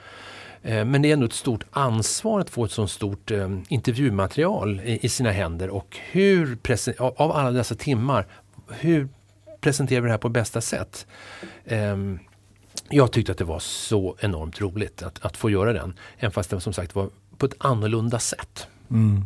Eh, 0.62 0.86
men 0.86 1.02
det 1.02 1.10
är 1.10 1.13
ändå 1.13 1.26
ett 1.26 1.34
stort 1.34 1.63
ansvar 1.72 2.39
att 2.39 2.50
få 2.50 2.65
ett 2.65 2.72
så 2.72 2.88
stort 2.88 3.32
eh, 3.32 3.50
intervjumaterial 3.67 4.82
i, 4.84 5.00
i, 5.06 5.10
sina 5.10 5.32
händer. 5.32 5.69
Och 5.69 5.98
hur, 6.12 6.58
av 7.00 7.32
alla 7.32 7.52
dessa 7.52 7.76
timmar, 7.76 8.28
hur 8.69 9.08
presenterar 9.62 10.02
vi 10.02 10.08
det 10.08 10.12
här 10.12 10.17
på 10.17 10.30
bästa 10.30 10.62
sätt? 10.62 11.08
Eh, 11.65 11.98
jag 12.89 13.12
tyckte 13.12 13.32
att 13.32 13.38
det 13.38 13.43
var 13.43 13.60
så 13.60 14.15
enormt 14.19 14.62
roligt 14.62 15.04
att, 15.04 15.26
att 15.26 15.38
få 15.38 15.50
göra 15.50 15.74
den. 15.74 15.93
Även 16.17 16.32
fast 16.32 16.50
det 16.50 16.62
som 16.62 16.74
sagt 16.74 16.95
var 16.95 17.10
på 17.38 17.45
ett 17.45 17.56
annorlunda 17.58 18.19
sätt. 18.19 18.67
Mm. 18.91 19.26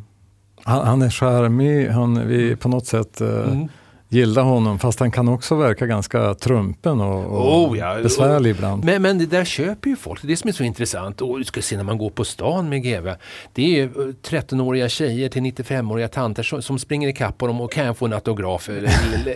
Han, 0.64 0.88
han 0.88 1.02
är 1.02 1.10
charmig, 1.10 1.90
han, 1.90 2.28
vi 2.28 2.56
på 2.56 2.70
något 2.70 2.86
sätt 2.86 3.22
uh, 3.22 3.28
mm. 3.28 3.68
gillar 4.10 4.44
honom 4.44 4.80
fast 4.80 5.00
han 5.00 5.12
kan 5.12 5.28
också 5.28 5.56
verka 5.56 5.86
ganska 5.86 6.34
trumpen 6.34 7.02
och, 7.02 7.26
och 7.26 7.70
oh, 7.70 7.78
ja. 7.78 8.00
besvärlig 8.04 8.50
ibland. 8.50 8.84
Men, 8.84 9.02
men 9.02 9.18
det 9.18 9.26
där 9.26 9.46
köper 9.46 9.90
ju 9.90 9.96
folk, 9.96 10.22
det 10.22 10.26
är 10.26 10.30
det 10.30 10.38
som 10.38 10.48
är 10.48 10.54
så 10.54 10.64
intressant. 10.64 11.22
Och 11.22 11.38
du 11.38 11.44
ska 11.44 11.62
se 11.62 11.78
när 11.78 11.84
man 11.84 11.98
går 11.98 12.10
på 12.10 12.26
stan 12.26 12.70
med 12.70 12.84
GW. 12.84 13.16
Det 13.54 13.80
är 13.80 13.88
13-åriga 14.24 14.90
tjejer 14.90 15.30
till 15.30 15.42
95-åriga 15.42 16.08
tanter 16.08 16.44
som, 16.44 16.62
som 16.62 16.80
springer 16.80 17.10
ikapp 17.10 17.42
honom 17.42 17.62
och 17.62 17.72
kan 17.72 17.86
jag 17.86 17.98
få 17.98 18.06
en 18.06 18.14
autograf 18.14 18.70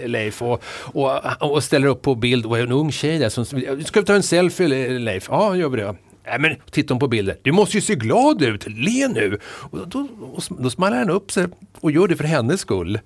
Leif 0.05 0.41
och, 0.41 0.63
och, 0.77 1.51
och 1.51 1.63
ställer 1.63 1.87
upp 1.87 2.01
på 2.01 2.15
bild 2.15 2.45
och 2.45 2.59
en 2.59 2.71
ung 2.71 2.91
tjej 2.91 3.19
där 3.19 3.29
som 3.29 3.45
ska 3.85 3.99
vi 3.99 4.05
ta 4.05 4.13
en 4.13 4.23
selfie 4.23 4.99
Leif? 4.99 5.27
Ja, 5.31 5.55
gör 5.55 5.69
vi 5.69 5.77
det. 5.77 5.95
Nej 6.29 6.39
men 6.39 6.55
titta 6.71 6.95
på 6.95 7.07
bilder. 7.07 7.37
Du 7.41 7.51
måste 7.51 7.77
ju 7.77 7.81
se 7.81 7.95
glad 7.95 8.41
ut, 8.41 8.67
le 8.67 9.07
nu! 9.07 9.39
Och 9.45 9.87
då, 9.87 10.07
och, 10.33 10.43
då 10.59 10.69
smallar 10.69 10.97
han 10.97 11.09
upp 11.09 11.31
sig 11.31 11.45
och 11.79 11.91
gör 11.91 12.07
det 12.07 12.15
för 12.15 12.23
hennes 12.23 12.59
skull. 12.59 12.99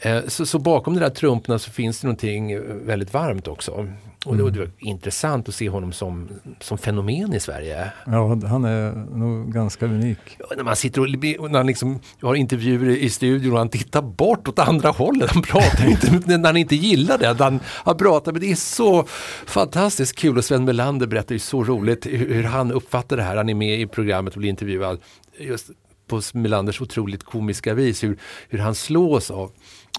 Mm. 0.00 0.16
Eh, 0.16 0.28
så, 0.28 0.46
så, 0.46 0.58
bakom 0.58 0.94
de 0.94 1.00
där 1.00 1.10
trumporna 1.10 1.58
så 1.58 1.70
finns 1.70 2.00
det 2.00 2.06
någonting 2.06 2.58
väldigt 2.86 3.12
varmt 3.14 3.48
också. 3.48 3.88
Och 4.24 4.36
det, 4.36 4.42
mm. 4.42 4.54
det 4.54 4.60
var 4.60 4.70
intressant 4.78 5.48
att 5.48 5.54
se 5.54 5.68
honom 5.68 5.92
som, 5.92 6.28
som 6.60 6.78
fenomen 6.78 7.34
i 7.34 7.40
Sverige. 7.40 7.92
Ja, 8.06 8.38
han 8.46 8.64
är 8.64 8.92
nog 9.16 9.52
ganska 9.52 9.86
unik. 9.86 10.18
Ja, 10.38 10.46
när 10.56 10.64
man 10.64 10.76
sitter 10.76 11.00
och 11.40 11.50
när 11.50 11.58
han 11.58 11.66
liksom 11.66 12.00
har 12.20 12.34
intervjuer 12.34 12.96
i 12.96 13.10
studion 13.10 13.52
och 13.52 13.58
han 13.58 13.68
tittar 13.68 14.02
bort 14.02 14.48
åt 14.48 14.58
andra 14.58 14.88
hållet. 14.88 15.30
Han 15.30 15.42
pratar 15.42 15.90
inte 15.90 16.10
när 16.38 16.46
han 16.46 16.56
inte 16.56 16.76
gillar 16.76 17.18
det. 17.18 17.36
Han, 17.38 17.60
han 17.66 17.96
pratar, 17.96 18.32
men 18.32 18.40
det 18.40 18.50
är 18.50 18.56
så 18.56 19.04
fantastiskt 19.46 20.16
kul 20.16 20.38
och 20.38 20.44
Sven 20.44 20.64
Melander 20.64 21.06
berättar 21.06 21.34
ju 21.34 21.38
så 21.38 21.64
roligt 21.64 22.06
hur, 22.06 22.34
hur 22.34 22.44
han 22.44 22.72
uppfattar 22.72 23.16
det 23.16 23.22
här. 23.22 23.36
Han 23.36 23.48
är 23.48 23.54
med 23.54 23.80
i 23.80 23.86
programmet 23.86 24.34
och 24.34 24.38
blir 24.38 24.50
intervjuad. 24.50 24.98
Just 25.38 25.70
på 26.06 26.20
Melanders 26.34 26.80
otroligt 26.80 27.24
komiska 27.24 27.74
vis 27.74 28.04
hur, 28.04 28.18
hur 28.48 28.58
han 28.58 28.74
slås 28.74 29.30
av 29.30 29.50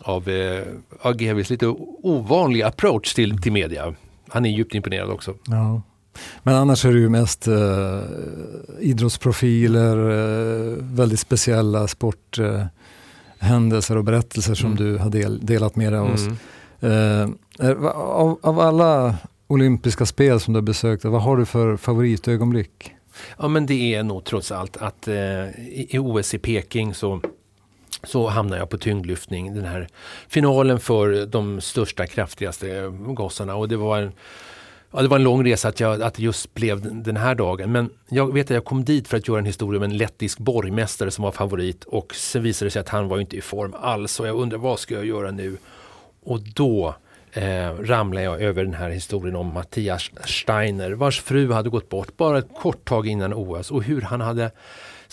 av 0.02 0.30
eh, 0.30 0.64
AGVs 1.02 1.50
lite 1.50 1.68
ovanliga 2.04 2.68
approach 2.68 3.14
till, 3.14 3.42
till 3.42 3.52
media 3.52 3.96
han 4.34 4.46
är 4.46 4.50
djupt 4.50 4.76
imponerad 4.76 5.10
också. 5.10 5.36
Ja. 5.46 5.82
Men 6.44 6.56
annars 6.56 6.86
är 6.86 6.94
det 6.94 7.00
ju 7.00 7.10
mest 7.10 7.48
eh, 7.48 8.00
idrottsprofiler, 8.80 9.98
eh, 9.98 10.76
väldigt 10.80 11.20
speciella 11.20 11.88
sporthändelser 11.88 13.96
eh, 13.96 13.98
och 13.98 14.04
berättelser 14.04 14.56
som 14.56 14.72
mm. 14.72 14.78
du 14.78 14.98
har 14.98 15.10
del, 15.10 15.46
delat 15.46 15.76
med 15.76 15.94
dig 15.94 16.00
av 16.00 16.14
oss. 16.14 16.28
Mm. 16.82 17.38
Eh, 17.60 17.86
av, 17.96 18.40
av, 18.42 18.60
alla 18.60 19.16
olympiska 19.48 20.06
spel 20.06 20.40
som 20.40 20.54
du 20.54 20.58
har 20.58 20.66
besökt, 20.66 21.06
vad 21.06 21.22
har 21.22 21.38
du 21.38 21.46
för 21.46 21.78
favoritögonblick? 21.78 22.94
Ja 23.38 23.48
men 23.48 23.66
det 23.66 23.96
är 23.96 24.04
nog 24.04 24.24
trots 24.24 24.52
allt 24.52 24.78
att 24.78 25.08
eh, 25.08 25.16
i, 25.16 25.88
i 25.90 26.00
OS 26.00 26.34
i 26.34 26.38
Peking 26.38 26.94
så 26.94 27.22
så 28.04 28.28
hamnar 28.28 28.58
jag 28.58 28.70
på 28.70 28.78
tyngdlyftning, 28.78 29.56
den 29.56 29.66
här 29.66 29.88
finalen 30.28 30.80
för 30.80 31.26
de 31.26 31.62
största, 31.62 32.08
kraftigaste 32.08 32.92
gossarna. 32.92 33.56
Och 33.56 33.70
det 33.70 33.78
var 33.78 33.98
en, 33.98 34.12
ja, 34.92 35.02
det 35.02 35.08
var 35.08 35.18
en 35.18 35.24
lång 35.24 35.46
resa 35.46 35.68
att, 35.68 35.80
jag, 35.80 36.02
att 36.02 36.14
det 36.14 36.24
just 36.24 36.54
blev 36.54 37.04
den 37.04 37.18
här 37.18 37.36
dagen. 37.36 37.72
Men 37.72 37.90
jag 38.10 38.34
vet 38.34 38.46
att 38.46 38.56
jag 38.56 38.66
kom 38.66 38.86
dit 38.86 39.08
för 39.08 39.18
att 39.18 39.28
göra 39.28 39.40
en 39.40 39.46
historia 39.46 39.78
om 39.78 39.84
en 39.84 39.98
lettisk 39.98 40.40
borgmästare 40.40 41.12
som 41.12 41.24
var 41.24 41.32
favorit 41.32 41.84
och 41.84 42.16
sen 42.16 42.44
visade 42.44 42.68
det 42.68 42.72
sig 42.72 42.80
att 42.80 42.90
han 42.90 43.08
var 43.08 43.20
inte 43.20 43.38
i 43.38 43.42
form 43.42 43.74
alls 43.82 44.20
och 44.20 44.28
jag 44.28 44.36
undrar 44.36 44.58
vad 44.58 44.80
ska 44.80 44.94
jag 44.94 45.06
göra 45.06 45.32
nu? 45.32 45.58
Och 46.24 46.40
då 46.40 46.96
eh, 47.32 47.70
ramlade 47.70 48.26
jag 48.26 48.42
över 48.42 48.64
den 48.64 48.74
här 48.74 48.90
historien 48.90 49.36
om 49.36 49.54
Mattias 49.54 50.12
Steiner 50.26 50.92
vars 50.92 51.22
fru 51.22 51.52
hade 51.52 51.70
gått 51.70 51.90
bort 51.90 52.18
bara 52.18 52.38
ett 52.38 52.50
kort 52.62 52.86
tag 52.86 53.08
innan 53.08 53.34
OS 53.34 53.72
och 53.72 53.84
hur 53.84 54.02
han 54.02 54.22
hade 54.22 54.52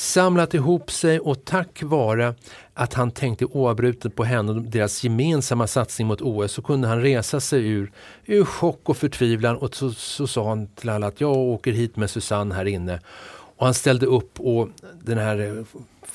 samlat 0.00 0.54
ihop 0.54 0.90
sig 0.90 1.20
och 1.20 1.44
tack 1.44 1.82
vare 1.82 2.34
att 2.74 2.94
han 2.94 3.10
tänkte 3.10 3.44
oavbrutet 3.44 4.16
på 4.16 4.24
henne 4.24 4.52
och 4.52 4.62
deras 4.62 5.04
gemensamma 5.04 5.66
satsning 5.66 6.08
mot 6.08 6.20
OS 6.20 6.52
så 6.52 6.62
kunde 6.62 6.88
han 6.88 7.02
resa 7.02 7.40
sig 7.40 7.66
ur, 7.66 7.92
ur 8.26 8.44
chock 8.44 8.88
och 8.88 8.96
förtvivlan 8.96 9.56
och 9.56 9.74
så, 9.74 9.92
så 9.92 10.26
sa 10.26 10.48
han 10.48 10.66
till 10.66 10.88
alla 10.88 11.06
att 11.06 11.20
jag 11.20 11.36
åker 11.36 11.72
hit 11.72 11.96
med 11.96 12.10
Susanne 12.10 12.54
här 12.54 12.64
inne. 12.64 13.00
Och 13.56 13.66
han 13.66 13.74
ställde 13.74 14.06
upp 14.06 14.40
och 14.40 14.68
den 15.02 15.18
här 15.18 15.64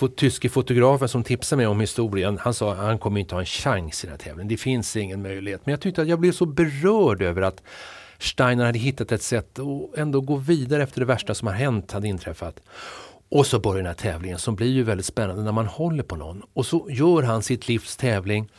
eh, 0.02 0.08
tyske 0.15 0.50
fotografen 0.50 1.10
som 1.10 1.24
tipsade 1.24 1.58
mig 1.58 1.67
om 1.67 1.80
historien, 1.80 2.38
han 2.41 2.54
sa 2.54 2.71
att 2.71 2.78
han 2.78 3.00
kommer 3.00 3.19
inte 3.19 3.36
ha 3.36 3.39
en 3.39 3.45
chans 3.45 4.04
i 4.04 4.08
den 4.08 4.12
här 4.12 4.17
tävlingen. 4.17 4.48
Det 4.48 4.58
finns 4.58 4.95
ingen 4.95 5.21
möjlighet. 5.21 5.62
Men 5.65 5.71
jag 5.71 5.82
tyckte 5.82 6.02
att 6.02 6.08
jag 6.08 6.19
blev 6.19 6.32
så 6.32 6.45
berörd 6.45 7.21
över 7.21 7.41
att 7.41 7.62
Steiner 8.19 8.65
hade 8.65 8.80
hittat 8.80 9.12
ett 9.12 9.21
sätt 9.21 9.60
att 9.60 9.98
ändå 9.98 10.21
gå 10.21 10.36
vidare 10.36 10.84
efter 10.84 11.00
det 11.00 11.06
värsta 11.06 11.36
som 11.36 11.48
har 11.48 11.56
hänt 11.56 11.91
hade 11.91 12.08
inträffat. 12.08 12.60
Och 13.30 13.48
så 13.48 13.60
börjar 13.60 13.78
den 13.78 13.86
här 13.86 13.94
tävlingen 13.94 14.40
som 14.40 14.56
blir 14.56 14.72
ju 14.72 14.84
väldigt 14.84 15.06
spännande 15.06 15.44
när 15.44 15.52
man 15.52 15.68
håller 15.68 16.04
på 16.04 16.16
någon. 16.16 16.42
Och 16.54 16.66
så 16.66 16.88
gör 16.90 17.24
han 17.24 17.44
sitt 17.44 17.68
livs 17.68 17.98
tävling. 17.98 18.50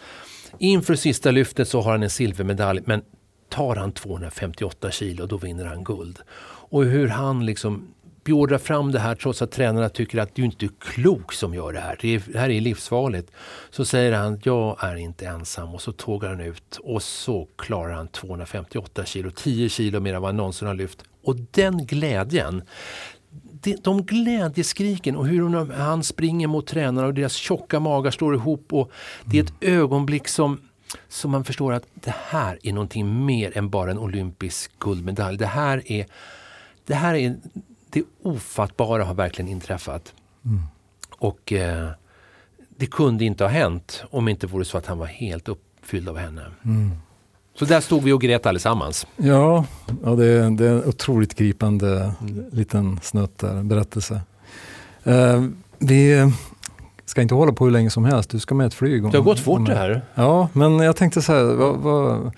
Inför 0.59 0.95
sista 0.95 1.31
lyftet 1.31 1.69
så 1.69 1.81
har 1.81 1.93
han 1.93 2.03
en 2.03 2.11
silvermedalj 2.11 2.83
men 2.85 3.03
tar 3.49 3.77
han 3.77 3.93
258 3.93 4.91
kilo 4.91 5.27
då 5.27 5.37
vinner 5.37 5.65
han 5.65 5.85
guld. 5.85 6.19
Och 6.69 6.85
hur 6.85 7.09
han 7.09 7.47
liksom 7.47 7.95
beordrar 8.27 8.59
fram 8.59 8.93
det 8.93 8.99
här 8.99 9.15
trots 9.15 9.43
att 9.43 9.51
tränarna 9.51 9.89
tycker 9.89 10.19
att 10.19 10.35
du 10.35 10.45
inte 10.45 10.67
är 10.67 10.71
klok 10.81 11.33
som 11.33 11.55
gör 11.55 11.73
det 11.73 11.81
här. 11.81 11.99
Det, 12.01 12.15
är, 12.15 12.23
det 12.33 12.39
här 12.39 12.51
är 12.51 12.61
livsfarligt. 12.61 13.31
Så 13.71 13.85
säger 13.85 14.13
han, 14.13 14.41
jag 14.45 14.77
är 14.81 14.97
inte 14.97 15.27
ensam 15.27 15.75
och 15.75 15.83
så 15.83 15.93
tågar 15.93 16.29
han 16.29 16.41
ut 16.41 16.79
och 16.83 17.03
så 17.03 17.49
klarar 17.57 17.93
han 17.93 18.09
258 18.09 19.05
kilo, 19.05 19.31
10 19.31 19.69
kilo 19.69 20.01
mer 20.01 20.15
än 20.15 20.23
vad 20.23 20.29
han 20.29 20.37
någonsin 20.37 20.69
har 20.69 20.75
lyft. 20.75 21.05
Och 21.23 21.37
den 21.37 21.87
glädjen, 21.87 22.63
de 23.75 24.03
glädjeskriken 24.03 25.17
och 25.17 25.27
hur 25.27 25.73
han 25.73 26.03
springer 26.03 26.47
mot 26.47 26.67
tränarna 26.67 27.07
och 27.07 27.15
deras 27.15 27.35
tjocka 27.35 27.81
magar 27.81 28.11
står 28.11 28.35
ihop. 28.35 28.73
och 28.73 28.91
Det 29.25 29.39
är 29.39 29.43
ett 29.43 29.53
ögonblick 29.61 30.29
som, 30.29 30.61
som 31.09 31.31
man 31.31 31.45
förstår 31.45 31.73
att 31.73 31.87
det 31.95 32.15
här 32.29 32.59
är 32.63 32.73
någonting 32.73 33.27
mer 33.27 33.59
än 33.59 33.71
bara 33.71 33.91
en 33.91 33.99
olympisk 33.99 34.79
guldmedalj. 34.79 35.39
Det 35.39 35.47
här 35.47 35.93
är, 35.93 36.07
det 36.87 36.95
här 36.95 37.15
är 37.15 37.37
det 37.91 38.03
ofattbara 38.23 39.05
har 39.05 39.15
verkligen 39.15 39.51
inträffat. 39.51 40.15
Mm. 40.45 40.63
Och 41.19 41.53
eh, 41.53 41.91
det 42.69 42.87
kunde 42.87 43.25
inte 43.25 43.45
ha 43.45 43.49
hänt 43.49 44.05
om 44.11 44.29
inte 44.29 44.47
vore 44.47 44.65
så 44.65 44.79
att 44.79 44.87
han 44.87 44.99
var 44.99 45.07
helt 45.07 45.49
uppfylld 45.49 46.09
av 46.09 46.19
henne. 46.19 46.47
Mm. 46.65 46.91
Så 47.59 47.65
där 47.65 47.81
stod 47.81 48.03
vi 48.03 48.13
och 48.13 48.21
grät 48.21 48.47
allesammans. 48.47 49.07
Ja, 49.17 49.65
ja 50.05 50.11
det, 50.11 50.51
det 50.51 50.67
är 50.67 50.73
en 50.73 50.85
otroligt 50.85 51.35
gripande 51.35 52.13
liten 52.53 53.01
snutt 53.03 53.39
där, 53.39 53.63
berättelse. 53.63 54.21
Uh, 55.07 55.47
vi 55.79 56.33
ska 57.05 57.23
inte 57.23 57.35
hålla 57.35 57.53
på 57.53 57.65
hur 57.65 57.73
länge 57.73 57.91
som 57.91 58.05
helst, 58.05 58.31
du 58.31 58.39
ska 58.39 58.55
med 58.55 58.67
ett 58.67 58.75
flyg. 58.75 59.05
Om, 59.05 59.11
det 59.11 59.19
har 59.19 59.25
gått 59.25 59.41
fort 59.41 59.67
det 59.67 59.75
här. 59.75 60.03
Ja, 60.15 60.49
men 60.53 60.79
jag 60.79 60.97
tänkte 60.97 61.23
så 61.23 61.33
här, 61.33 61.45
vad, 61.45 61.77
vad, 61.77 62.33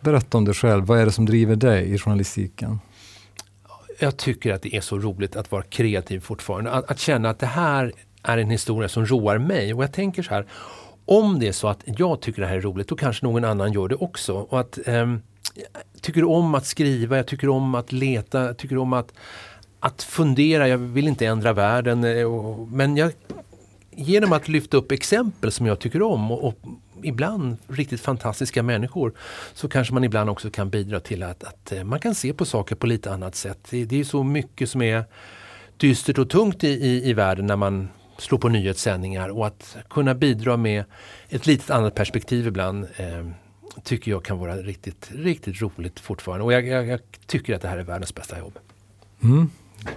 berätta 0.00 0.38
om 0.38 0.44
dig 0.44 0.54
själv. 0.54 0.84
Vad 0.84 1.00
är 1.00 1.04
det 1.04 1.12
som 1.12 1.26
driver 1.26 1.56
dig 1.56 1.94
i 1.94 1.98
journalistiken? 1.98 2.80
Jag 3.98 4.16
tycker 4.16 4.52
att 4.52 4.62
det 4.62 4.76
är 4.76 4.80
så 4.80 4.98
roligt 4.98 5.36
att 5.36 5.50
vara 5.50 5.62
kreativ 5.62 6.20
fortfarande. 6.20 6.70
Att, 6.70 6.90
att 6.90 6.98
känna 6.98 7.30
att 7.30 7.38
det 7.38 7.46
här 7.46 7.92
är 8.22 8.38
en 8.38 8.50
historia 8.50 8.88
som 8.88 9.06
roar 9.06 9.38
mig. 9.38 9.74
Och 9.74 9.82
jag 9.82 9.92
tänker 9.92 10.22
så 10.22 10.34
här, 10.34 10.46
om 11.08 11.38
det 11.38 11.48
är 11.48 11.52
så 11.52 11.68
att 11.68 11.82
jag 11.84 12.20
tycker 12.20 12.42
det 12.42 12.48
här 12.48 12.56
är 12.56 12.60
roligt, 12.60 12.88
då 12.88 12.96
kanske 12.96 13.26
någon 13.26 13.44
annan 13.44 13.72
gör 13.72 13.88
det 13.88 13.94
också. 13.94 14.34
Och 14.34 14.60
att, 14.60 14.78
eh, 14.86 14.94
jag 15.94 16.02
tycker 16.02 16.24
om 16.24 16.54
att 16.54 16.66
skriva, 16.66 17.16
jag 17.16 17.26
tycker 17.26 17.48
om 17.48 17.74
att 17.74 17.92
leta, 17.92 18.44
jag 18.44 18.56
tycker 18.56 18.78
om 18.78 18.92
att, 18.92 19.12
att 19.80 20.02
fundera. 20.02 20.68
Jag 20.68 20.78
vill 20.78 21.08
inte 21.08 21.26
ändra 21.26 21.52
världen. 21.52 22.04
Eh, 22.04 22.24
och, 22.24 22.68
men 22.68 22.96
jag, 22.96 23.12
genom 23.90 24.32
att 24.32 24.48
lyfta 24.48 24.76
upp 24.76 24.92
exempel 24.92 25.52
som 25.52 25.66
jag 25.66 25.78
tycker 25.78 26.02
om 26.02 26.30
och, 26.30 26.44
och, 26.44 26.54
ibland 27.02 27.56
riktigt 27.68 28.00
fantastiska 28.00 28.62
människor 28.62 29.12
så 29.54 29.68
kanske 29.68 29.94
man 29.94 30.04
ibland 30.04 30.30
också 30.30 30.50
kan 30.50 30.70
bidra 30.70 31.00
till 31.00 31.22
att, 31.22 31.44
att 31.44 31.72
eh, 31.72 31.84
man 31.84 32.00
kan 32.00 32.14
se 32.14 32.32
på 32.32 32.44
saker 32.44 32.74
på 32.74 32.86
lite 32.86 33.12
annat 33.12 33.34
sätt. 33.34 33.58
Det, 33.70 33.84
det 33.84 34.00
är 34.00 34.04
så 34.04 34.22
mycket 34.22 34.70
som 34.70 34.82
är 34.82 35.04
dystert 35.76 36.18
och 36.18 36.30
tungt 36.30 36.64
i, 36.64 36.68
i, 36.68 37.08
i 37.10 37.12
världen 37.12 37.46
när 37.46 37.56
man 37.56 37.88
slå 38.18 38.38
på 38.38 38.48
nyhetssändningar 38.48 39.28
och 39.28 39.46
att 39.46 39.76
kunna 39.90 40.14
bidra 40.14 40.56
med 40.56 40.84
ett 41.28 41.46
litet 41.46 41.70
annat 41.70 41.94
perspektiv 41.94 42.46
ibland 42.46 42.86
eh, 42.96 43.26
tycker 43.84 44.10
jag 44.10 44.24
kan 44.24 44.38
vara 44.38 44.56
riktigt, 44.56 45.10
riktigt 45.14 45.62
roligt 45.62 46.00
fortfarande. 46.00 46.44
Och 46.44 46.52
jag, 46.52 46.66
jag, 46.66 46.86
jag, 46.86 47.00
tycker 47.26 47.54
att 47.54 47.62
det 47.62 47.68
här 47.68 47.78
är 47.78 47.82
världens 47.82 48.14
bästa 48.14 48.38
jobb. 48.38 48.58
Mm, 49.22 49.50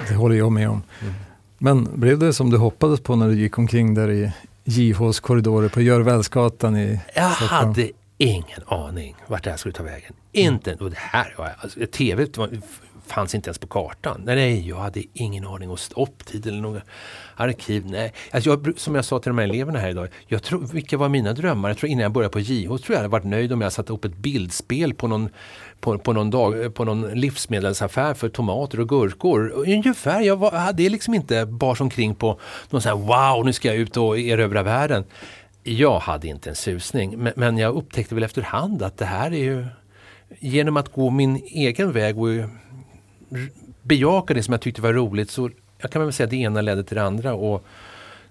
det 0.07 0.15
håller 0.15 0.36
jag 0.36 0.51
med 0.51 0.69
om. 0.69 0.84
Mm. 1.01 1.13
Men 1.57 1.99
blev 1.99 2.19
det 2.19 2.34
som 2.34 2.49
du 2.49 2.57
hoppades 2.57 2.99
på 2.99 3.15
när 3.15 3.27
du 3.27 3.36
gick 3.36 3.57
omkring 3.57 3.93
där 3.93 4.12
i 4.12 4.31
JHs 4.63 5.19
korridorer 5.19 5.69
på 5.69 5.81
Görvälsgatan 5.81 6.77
i 6.77 6.99
Jag 7.15 7.36
Stockholm? 7.36 7.67
hade 7.67 7.91
ingen 8.17 8.62
aning 8.65 9.15
vart 9.27 9.43
det 9.43 9.49
här 9.49 9.57
skulle 9.57 9.73
ta 9.73 9.84
vägen. 9.84 10.13
Mm. 10.34 10.53
Inte, 10.53 10.75
och 10.75 10.89
det 10.89 10.97
här, 10.97 11.55
alltså, 11.62 11.79
TV 11.91 12.27
fanns 13.12 13.36
inte 13.36 13.50
ens 13.50 13.58
på 13.58 13.67
kartan. 13.67 14.21
Nej, 14.26 14.67
jag 14.67 14.78
hade 14.78 15.04
ingen 15.13 15.47
aning 15.47 15.69
om 15.69 15.78
stopptid 15.78 16.47
eller 16.47 16.62
några 16.62 16.82
arkiv. 17.36 17.86
Nej. 17.86 18.13
Alltså 18.32 18.50
jag, 18.50 18.74
som 18.78 18.95
jag 18.95 19.06
sa 19.06 19.19
till 19.19 19.30
de 19.30 19.38
här 19.38 19.45
eleverna 19.45 19.80
här 19.80 19.89
idag, 19.89 20.08
jag 20.28 20.43
tror, 20.43 20.67
vilka 20.74 20.97
var 20.97 21.10
mina 21.10 21.34
drömmar? 21.34 21.69
Jag 21.69 21.78
tror 21.78 21.89
innan 21.89 22.04
jag 22.04 22.12
började 22.12 22.34
på 22.34 22.39
JH 22.39 22.67
tror 22.67 22.82
jag 22.88 22.95
hade 22.95 23.08
varit 23.08 23.26
nöjd 23.26 23.54
om 23.54 23.62
jag 23.62 23.71
satte 23.71 23.93
upp 23.93 24.06
ett 24.06 24.17
bildspel 24.17 24.93
på 24.93 25.08
någon, 25.08 25.30
på, 25.80 25.97
på 25.97 26.13
någon, 26.13 26.30
dag, 26.30 26.74
på 26.74 26.86
någon 26.86 27.10
livsmedelsaffär 27.10 28.13
för 28.13 28.30
tomater 28.30 28.80
och 28.80 28.89
gurkor. 28.89 29.52
Ungefär, 29.56 30.21
jag 30.21 30.38
var, 30.38 30.52
hade 30.52 30.89
liksom 30.89 31.13
inte 31.13 31.45
bars 31.45 31.82
omkring 31.82 32.15
på 32.15 32.39
någon 32.69 32.82
sån 32.82 33.00
här 33.00 33.34
wow, 33.36 33.45
nu 33.45 33.54
ska 33.54 33.67
jag 33.67 33.78
ut 33.78 33.97
och 33.97 34.19
erövra 34.19 34.63
världen. 34.63 35.06
Jag 35.63 36.00
hade 36.00 36.28
inte 36.28 36.50
en 36.50 36.56
susning, 36.56 37.17
men, 37.17 37.34
men 37.36 37.58
jag 37.58 37.76
upptäckte 37.76 38.15
väl 38.15 38.24
efterhand 38.24 38.84
att 38.84 38.97
det 38.97 39.06
här 39.06 39.34
är 39.34 39.43
ju 39.43 39.65
genom 40.39 40.78
att 40.78 40.91
gå 40.91 41.10
min 41.10 41.36
egen 41.36 41.91
väg 41.91 42.19
och 42.19 42.28
bejaka 43.81 44.33
det 44.33 44.43
som 44.43 44.51
jag 44.51 44.61
tyckte 44.61 44.81
var 44.81 44.93
roligt 44.93 45.31
så 45.31 45.49
jag 45.77 45.91
kan 45.91 46.01
väl 46.01 46.13
säga 46.13 46.25
att 46.25 46.31
det 46.31 46.37
ena 46.37 46.61
ledde 46.61 46.83
till 46.83 46.95
det 46.95 47.03
andra. 47.03 47.33
Och 47.33 47.65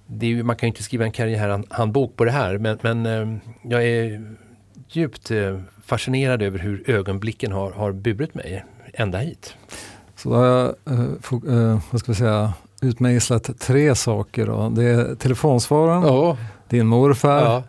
det 0.06 0.26
är, 0.26 0.42
man 0.42 0.56
kan 0.56 0.66
ju 0.66 0.70
inte 0.70 0.82
skriva 0.82 1.04
en 1.04 1.12
karriärhandbok 1.12 2.16
på 2.16 2.24
det 2.24 2.30
här 2.30 2.58
men, 2.58 2.78
men 2.82 3.06
eh, 3.06 3.38
jag 3.62 3.86
är 3.86 4.34
djupt 4.88 5.30
eh, 5.30 5.60
fascinerad 5.84 6.42
över 6.42 6.58
hur 6.58 6.90
ögonblicken 6.90 7.52
har, 7.52 7.70
har 7.70 7.92
burit 7.92 8.34
mig 8.34 8.64
ända 8.94 9.18
hit. 9.18 9.56
Så 10.16 10.30
då 10.30 10.36
har 10.36 10.46
jag 10.46 10.68
eh, 11.48 11.78
vad 11.90 12.00
ska 12.00 12.12
vi 12.12 12.18
säga, 12.18 12.52
utmejslat 12.82 13.58
tre 13.58 13.94
saker. 13.94 14.46
Då. 14.46 14.68
Det 14.68 14.84
är 14.84 15.14
telefonsvararen, 15.14 16.02
ja. 16.02 16.36
din 16.68 16.86
morfar 16.86 17.42
ja. 17.42 17.62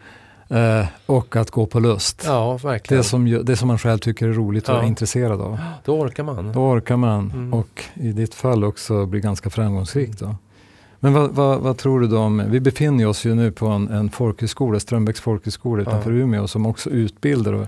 Eh, 0.52 0.86
och 1.06 1.36
att 1.36 1.52
gå 1.52 1.66
på 1.66 1.80
lust. 1.80 2.24
Ja, 2.26 2.58
verkligen. 2.58 3.04
Det 3.04 3.08
som, 3.08 3.44
det 3.44 3.56
som 3.56 3.68
man 3.68 3.78
själv 3.78 3.98
tycker 3.98 4.28
är 4.28 4.34
roligt 4.34 4.70
och 4.70 4.76
ja. 4.76 4.82
är 4.82 4.88
intresserad 4.88 5.42
av. 5.42 5.60
Då 5.86 6.00
orkar 6.00 6.24
man. 6.24 6.52
Då 6.52 6.60
orkar 6.60 6.98
man 6.98 7.32
mm. 7.32 7.54
och 7.54 7.84
i 7.94 8.12
ditt 8.12 8.34
fall 8.34 8.64
också 8.64 9.06
blir 9.06 9.22
ganska 9.22 9.50
framgångsrik. 9.50 10.20
Då. 10.20 10.36
Men 11.00 11.14
vad, 11.14 11.32
vad, 11.32 11.60
vad, 11.60 11.78
tror 11.78 12.00
du 12.00 12.08
då 12.08 12.20
om, 12.20 12.44
vi 12.48 12.60
befinner 12.60 13.08
oss 13.08 13.26
ju 13.26 13.36
nu 13.36 13.52
på 13.52 13.68
en, 13.68 13.88
en 13.88 14.10
folkhögskola, 14.10 14.80
Strömbäcks 14.80 15.22
folkhögskola 15.22 15.82
utanför 15.82 16.12
ja. 16.12 16.18
Umeå 16.18 16.48
som 16.48 16.66
också 16.66 16.90
utbildar 16.90 17.54
och, 17.54 17.68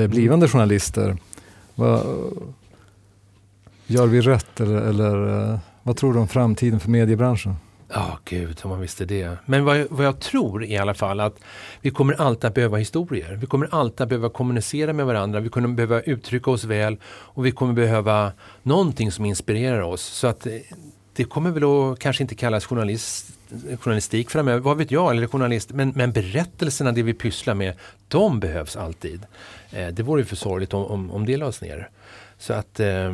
eh, 0.00 0.08
blivande 0.08 0.48
journalister. 0.48 1.16
Vad, 1.74 2.06
gör 3.86 4.06
vi 4.06 4.20
rätt 4.20 4.60
eller, 4.60 4.76
eller 4.76 5.50
eh, 5.52 5.58
vad 5.82 5.96
tror 5.96 6.14
du 6.14 6.18
om 6.18 6.28
framtiden 6.28 6.80
för 6.80 6.90
mediebranschen? 6.90 7.56
Ja, 7.96 8.06
oh, 8.06 8.18
gud 8.24 8.60
om 8.62 8.70
man 8.70 8.80
visste 8.80 9.04
det. 9.04 9.36
Men 9.46 9.64
vad 9.64 9.80
jag, 9.80 9.86
vad 9.90 10.06
jag 10.06 10.20
tror 10.20 10.64
i 10.64 10.78
alla 10.78 10.94
fall 10.94 11.20
att 11.20 11.36
vi 11.80 11.90
kommer 11.90 12.20
alltid 12.20 12.44
att 12.44 12.54
behöva 12.54 12.76
historier. 12.76 13.34
Vi 13.40 13.46
kommer 13.46 13.68
alltid 13.70 14.00
att 14.00 14.08
behöva 14.08 14.28
kommunicera 14.28 14.92
med 14.92 15.06
varandra. 15.06 15.40
Vi 15.40 15.48
kommer 15.48 15.68
behöva 15.68 16.00
uttrycka 16.00 16.50
oss 16.50 16.64
väl 16.64 16.96
och 17.04 17.46
vi 17.46 17.50
kommer 17.50 17.72
behöva 17.72 18.32
någonting 18.62 19.12
som 19.12 19.24
inspirerar 19.24 19.80
oss. 19.80 20.02
Så 20.02 20.26
att 20.26 20.46
eh, 20.46 20.52
det 21.16 21.24
kommer 21.24 21.50
väl 21.50 21.64
att 21.64 21.98
kanske 21.98 22.22
inte 22.22 22.34
kallas 22.34 22.66
journalist, 22.66 23.26
journalistik 23.80 24.30
framöver, 24.30 24.60
vad 24.60 24.76
vet 24.76 24.90
jag, 24.90 25.10
eller 25.10 25.26
journalist. 25.26 25.72
Men, 25.72 25.92
men 25.96 26.12
berättelserna, 26.12 26.92
det 26.92 27.02
vi 27.02 27.14
pysslar 27.14 27.54
med, 27.54 27.74
de 28.08 28.40
behövs 28.40 28.76
alltid. 28.76 29.26
Eh, 29.70 29.88
det 29.88 30.02
vore 30.02 30.20
ju 30.20 30.24
för 30.24 30.36
sorgligt 30.36 30.74
om, 30.74 30.84
om, 30.84 31.10
om 31.10 31.26
det 31.26 31.36
lades 31.36 31.60
ner. 31.60 31.88
Så 32.38 32.52
att 32.52 32.80
eh, 32.80 33.12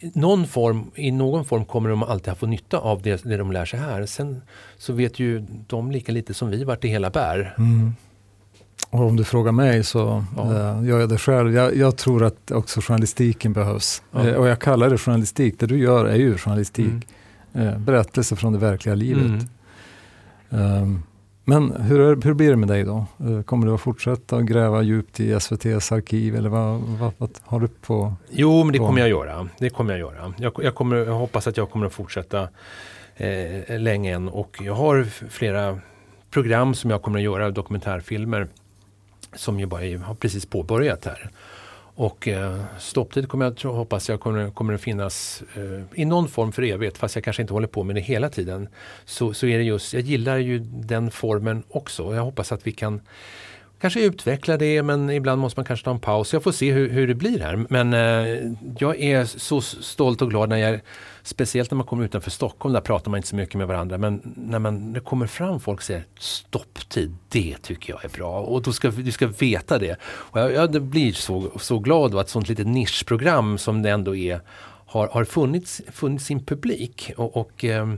någon 0.00 0.46
form, 0.46 0.90
i 0.94 1.10
någon 1.10 1.44
form 1.44 1.64
kommer 1.64 1.90
de 1.90 2.02
alltid 2.02 2.32
att 2.32 2.38
få 2.38 2.46
nytta 2.46 2.78
av 2.78 3.02
det, 3.02 3.24
det 3.24 3.36
de 3.36 3.52
lär 3.52 3.64
sig 3.64 3.80
här. 3.80 4.06
Sen 4.06 4.42
så 4.78 4.92
vet 4.92 5.18
ju 5.18 5.46
de 5.66 5.90
lika 5.90 6.12
lite 6.12 6.34
som 6.34 6.50
vi 6.50 6.64
vart 6.64 6.82
det 6.82 6.88
hela 6.88 7.10
bär. 7.10 7.54
Mm. 7.58 7.94
Och 8.90 9.00
om 9.00 9.16
du 9.16 9.24
frågar 9.24 9.52
mig 9.52 9.84
så 9.84 10.24
ja. 10.36 10.42
äh, 10.42 10.84
gör 10.84 11.00
jag 11.00 11.08
det 11.08 11.18
själv. 11.18 11.54
Jag, 11.54 11.76
jag, 11.76 11.96
tror 11.96 12.24
att 12.24 12.50
också 12.50 12.80
journalistiken 12.80 13.52
behövs. 13.52 14.02
Ja. 14.12 14.28
Äh, 14.28 14.34
och 14.34 14.48
jag 14.48 14.58
kallar 14.58 14.90
det 14.90 14.98
journalistik. 14.98 15.60
Det 15.60 15.66
du 15.66 15.78
gör 15.78 16.04
är 16.04 16.16
ju 16.16 16.38
journalistik. 16.38 16.86
Mm. 17.52 17.68
Äh, 17.68 17.78
berättelser 17.78 18.36
från 18.36 18.52
det 18.52 18.58
verkliga 18.58 18.94
livet. 18.94 19.46
Mm. 20.50 20.82
Um, 20.82 21.02
men 21.44 21.80
hur, 21.80 22.22
hur 22.22 22.34
blir 22.34 22.50
det 22.50 22.56
med 22.56 22.68
dig 22.68 22.84
då? 22.84 23.06
Eh, 23.20 23.42
kommer 23.42 23.66
du 23.66 23.74
att 23.74 23.80
fortsätta 23.80 24.42
gräva 24.42 24.82
djupt 24.82 25.20
i 25.20 25.32
SVTs 25.32 25.92
arkiv 25.92 26.36
eller 26.36 26.48
vad, 26.48 26.80
vad, 26.80 27.12
vad 27.18 27.30
har 27.44 27.60
du 27.60 27.68
på? 27.68 28.14
Jo, 28.30 28.64
men 28.64 28.72
det 28.72 28.78
på? 28.78 28.86
kommer 28.86 29.00
jag 29.00 29.08
göra. 29.08 29.48
Det 29.58 29.70
kommer 29.70 29.92
jag 29.92 30.00
göra. 30.00 30.34
Jag, 30.38 30.52
jag, 30.62 30.74
kommer, 30.74 30.96
jag 30.96 31.12
hoppas 31.12 31.46
att 31.46 31.56
jag 31.56 31.70
kommer 31.70 31.86
att 31.86 31.92
fortsätta 31.92 32.48
eh, 33.16 33.78
länge 33.78 34.14
än 34.14 34.28
och 34.28 34.58
jag 34.60 34.74
har 34.74 35.04
flera 35.28 35.78
program 36.30 36.74
som 36.74 36.90
jag 36.90 37.02
kommer 37.02 37.18
att 37.18 37.24
göra, 37.24 37.50
dokumentärfilmer 37.50 38.48
som 39.34 39.60
ju 39.60 39.66
bara 39.66 39.84
är, 39.84 39.98
har 39.98 40.14
precis 40.14 40.46
påbörjat 40.46 41.04
här. 41.04 41.30
Och 42.00 42.28
eh, 42.28 42.60
stopptid 42.78 43.28
kommer 43.28 43.44
jag 43.44 43.56
tro, 43.56 43.72
hoppas 43.72 44.08
jag 44.08 44.20
kommer, 44.20 44.50
kommer 44.50 44.74
att 44.74 44.80
finnas 44.80 45.42
eh, 45.54 46.00
i 46.00 46.04
någon 46.04 46.28
form 46.28 46.52
för 46.52 46.62
evigt, 46.62 46.98
fast 46.98 47.14
jag 47.14 47.24
kanske 47.24 47.42
inte 47.42 47.52
håller 47.52 47.68
på 47.68 47.82
med 47.82 47.96
det 47.96 48.00
hela 48.00 48.28
tiden. 48.28 48.68
Så, 49.04 49.32
så 49.32 49.46
är 49.46 49.58
det 49.58 49.64
just, 49.64 49.94
jag 49.94 50.02
gillar 50.02 50.36
ju 50.36 50.58
den 50.58 51.10
formen 51.10 51.62
också 51.68 52.02
och 52.02 52.16
jag 52.16 52.22
hoppas 52.22 52.52
att 52.52 52.66
vi 52.66 52.72
kan 52.72 53.00
kanske 53.80 54.00
utveckla 54.00 54.56
det 54.56 54.82
men 54.82 55.10
ibland 55.10 55.40
måste 55.40 55.58
man 55.60 55.64
kanske 55.64 55.84
ta 55.84 55.90
en 55.90 56.00
paus. 56.00 56.32
Jag 56.32 56.42
får 56.42 56.52
se 56.52 56.72
hur, 56.72 56.88
hur 56.88 57.06
det 57.06 57.14
blir 57.14 57.40
här. 57.40 57.66
Men 57.68 57.94
eh, 57.94 58.52
jag 58.78 59.00
är 59.00 59.24
så 59.24 59.60
stolt 59.60 60.22
och 60.22 60.30
glad 60.30 60.48
när 60.48 60.56
jag, 60.56 60.80
speciellt 61.22 61.70
när 61.70 61.76
man 61.76 61.86
kommer 61.86 62.04
utanför 62.04 62.30
Stockholm, 62.30 62.72
där 62.72 62.80
pratar 62.80 63.10
man 63.10 63.18
inte 63.18 63.28
så 63.28 63.36
mycket 63.36 63.54
med 63.54 63.66
varandra. 63.66 63.98
Men 63.98 64.34
när 64.36 64.58
man 64.58 64.92
det 64.92 65.00
kommer 65.00 65.26
fram 65.26 65.60
folk 65.60 65.82
säger 65.82 66.04
stopptid, 66.18 67.14
det 67.28 67.56
tycker 67.62 67.92
jag 67.92 68.04
är 68.04 68.08
bra. 68.08 68.40
Och 68.40 68.62
då 68.62 68.72
ska, 68.72 68.90
du 68.90 69.12
ska 69.12 69.26
veta 69.26 69.78
det. 69.78 69.96
Och 70.02 70.40
jag, 70.40 70.52
jag 70.52 70.82
blir 70.82 71.12
så, 71.12 71.50
så 71.56 71.78
glad 71.78 72.14
att 72.14 72.26
ett 72.26 72.30
sånt 72.30 72.48
litet 72.48 72.66
nischprogram 72.66 73.58
som 73.58 73.82
det 73.82 73.90
ändå 73.90 74.16
är 74.16 74.40
har, 74.86 75.08
har 75.08 75.24
funnits, 75.24 75.82
funnits 75.92 76.24
sin 76.24 76.44
publik. 76.44 77.12
Och, 77.16 77.36
och 77.36 77.64
eh, 77.64 77.94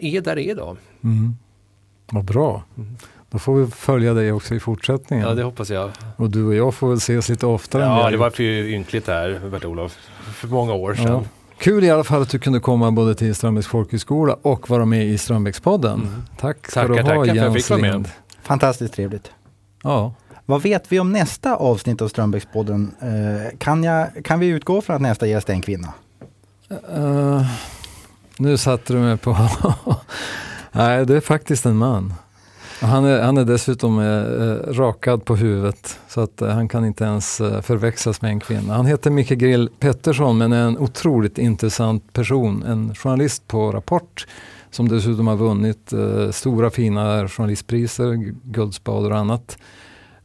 är 0.00 0.20
där 0.20 0.36
det 0.36 0.42
är 0.42 0.50
idag. 0.50 0.76
Mm. 1.04 1.36
Vad 2.10 2.24
bra. 2.24 2.64
Mm. 2.76 2.96
Då 3.36 3.40
får 3.40 3.54
vi 3.54 3.66
följa 3.66 4.14
dig 4.14 4.32
också 4.32 4.54
i 4.54 4.60
fortsättningen. 4.60 5.28
Ja, 5.28 5.34
det 5.34 5.42
hoppas 5.42 5.70
jag. 5.70 5.90
Och 6.16 6.30
du 6.30 6.44
och 6.44 6.54
jag 6.54 6.74
får 6.74 6.88
väl 6.88 6.96
ses 6.96 7.28
lite 7.28 7.46
oftare. 7.46 7.82
Ja, 7.82 8.10
det 8.10 8.16
var 8.16 8.30
för 8.30 8.42
ynkligt 8.42 9.06
här, 9.06 9.40
Bert-Olof. 9.50 9.98
För 10.34 10.48
många 10.48 10.72
år 10.72 10.94
sedan. 10.94 11.06
Ja. 11.06 11.24
Kul 11.58 11.84
i 11.84 11.90
alla 11.90 12.04
fall 12.04 12.22
att 12.22 12.30
du 12.30 12.38
kunde 12.38 12.60
komma 12.60 12.90
både 12.90 13.14
till 13.14 13.34
Strömbäcks 13.34 13.66
folkhögskola 13.66 14.36
och 14.42 14.70
vara 14.70 14.84
med 14.84 15.06
i 15.06 15.18
Strömbäckspodden. 15.18 16.00
Mm. 16.00 16.22
Tack 16.38 16.70
ska 16.70 16.80
tackar, 16.80 17.02
du 17.02 17.02
ha 17.02 17.26
Jens 17.26 17.70
Lind. 17.70 18.08
Fantastiskt 18.42 18.94
trevligt. 18.94 19.30
Ja. 19.82 20.14
Vad 20.46 20.62
vet 20.62 20.92
vi 20.92 21.00
om 21.00 21.12
nästa 21.12 21.56
avsnitt 21.56 22.02
av 22.02 22.08
Strömbäckspodden? 22.08 22.94
Uh, 23.02 23.58
kan, 23.58 23.84
jag, 23.84 24.08
kan 24.24 24.40
vi 24.40 24.46
utgå 24.46 24.80
från 24.80 24.96
att 24.96 25.02
nästa 25.02 25.26
gäst 25.26 25.48
är 25.48 25.52
en 25.52 25.62
kvinna? 25.62 25.92
Uh, 26.98 27.42
nu 28.38 28.56
satte 28.56 28.92
du 28.92 28.98
mig 28.98 29.16
på... 29.16 29.36
Nej, 30.72 31.06
det 31.06 31.16
är 31.16 31.20
faktiskt 31.20 31.66
en 31.66 31.76
man. 31.76 32.14
Han 32.80 33.04
är, 33.04 33.22
han 33.22 33.36
är 33.36 33.44
dessutom 33.44 33.98
eh, 33.98 34.06
eh, 34.06 34.72
rakad 34.72 35.24
på 35.24 35.36
huvudet 35.36 35.98
så 36.08 36.20
att 36.20 36.42
eh, 36.42 36.48
han 36.48 36.68
kan 36.68 36.84
inte 36.84 37.04
ens 37.04 37.40
eh, 37.40 37.60
förväxlas 37.60 38.22
med 38.22 38.30
en 38.30 38.40
kvinna. 38.40 38.74
Han 38.74 38.86
heter 38.86 39.10
Micke 39.10 39.28
Grill 39.28 39.70
Pettersson 39.78 40.38
men 40.38 40.52
är 40.52 40.66
en 40.66 40.78
otroligt 40.78 41.38
intressant 41.38 42.12
person. 42.12 42.62
En 42.62 42.94
journalist 42.94 43.46
på 43.46 43.72
Rapport 43.72 44.26
som 44.70 44.88
dessutom 44.88 45.26
har 45.26 45.36
vunnit 45.36 45.92
eh, 45.92 46.30
stora 46.30 46.70
fina 46.70 47.28
journalistpriser, 47.28 48.14
Guldspader 48.42 49.10
och 49.10 49.18
annat. 49.18 49.58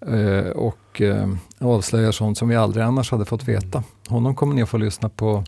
Eh, 0.08 0.50
och 0.50 1.02
eh, 1.02 1.30
avslöjar 1.60 2.12
sånt 2.12 2.38
som 2.38 2.50
vi 2.50 2.56
aldrig 2.56 2.86
annars 2.86 3.12
hade 3.12 3.26
fått 3.26 3.48
veta. 3.48 3.84
Honom 4.08 4.36
kommer 4.36 4.56
ni 4.56 4.62
att 4.62 4.70
få 4.70 4.78
lyssna 4.78 5.10
på 5.10 5.44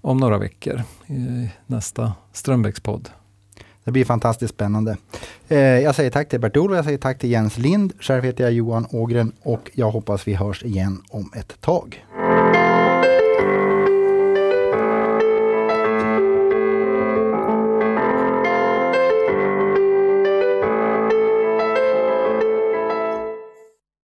om 0.00 0.16
några 0.16 0.38
veckor 0.38 0.82
i 1.06 1.50
nästa 1.66 2.12
Strömbäckspodd. 2.32 3.08
Det 3.86 3.92
blir 3.92 4.04
fantastiskt 4.04 4.54
spännande. 4.54 4.96
Eh, 5.48 5.58
jag 5.58 5.94
säger 5.94 6.10
tack 6.10 6.28
till 6.28 6.40
Bert-Olof, 6.40 6.76
jag 6.76 6.84
säger 6.84 6.98
tack 6.98 7.18
till 7.18 7.30
Jens 7.30 7.58
Lind. 7.58 7.92
Själv 8.00 8.24
heter 8.24 8.44
jag 8.44 8.52
Johan 8.52 8.86
Ågren 8.90 9.32
och 9.42 9.70
jag 9.74 9.90
hoppas 9.90 10.28
vi 10.28 10.34
hörs 10.34 10.64
igen 10.64 11.02
om 11.10 11.30
ett 11.34 11.60
tag. 11.60 12.04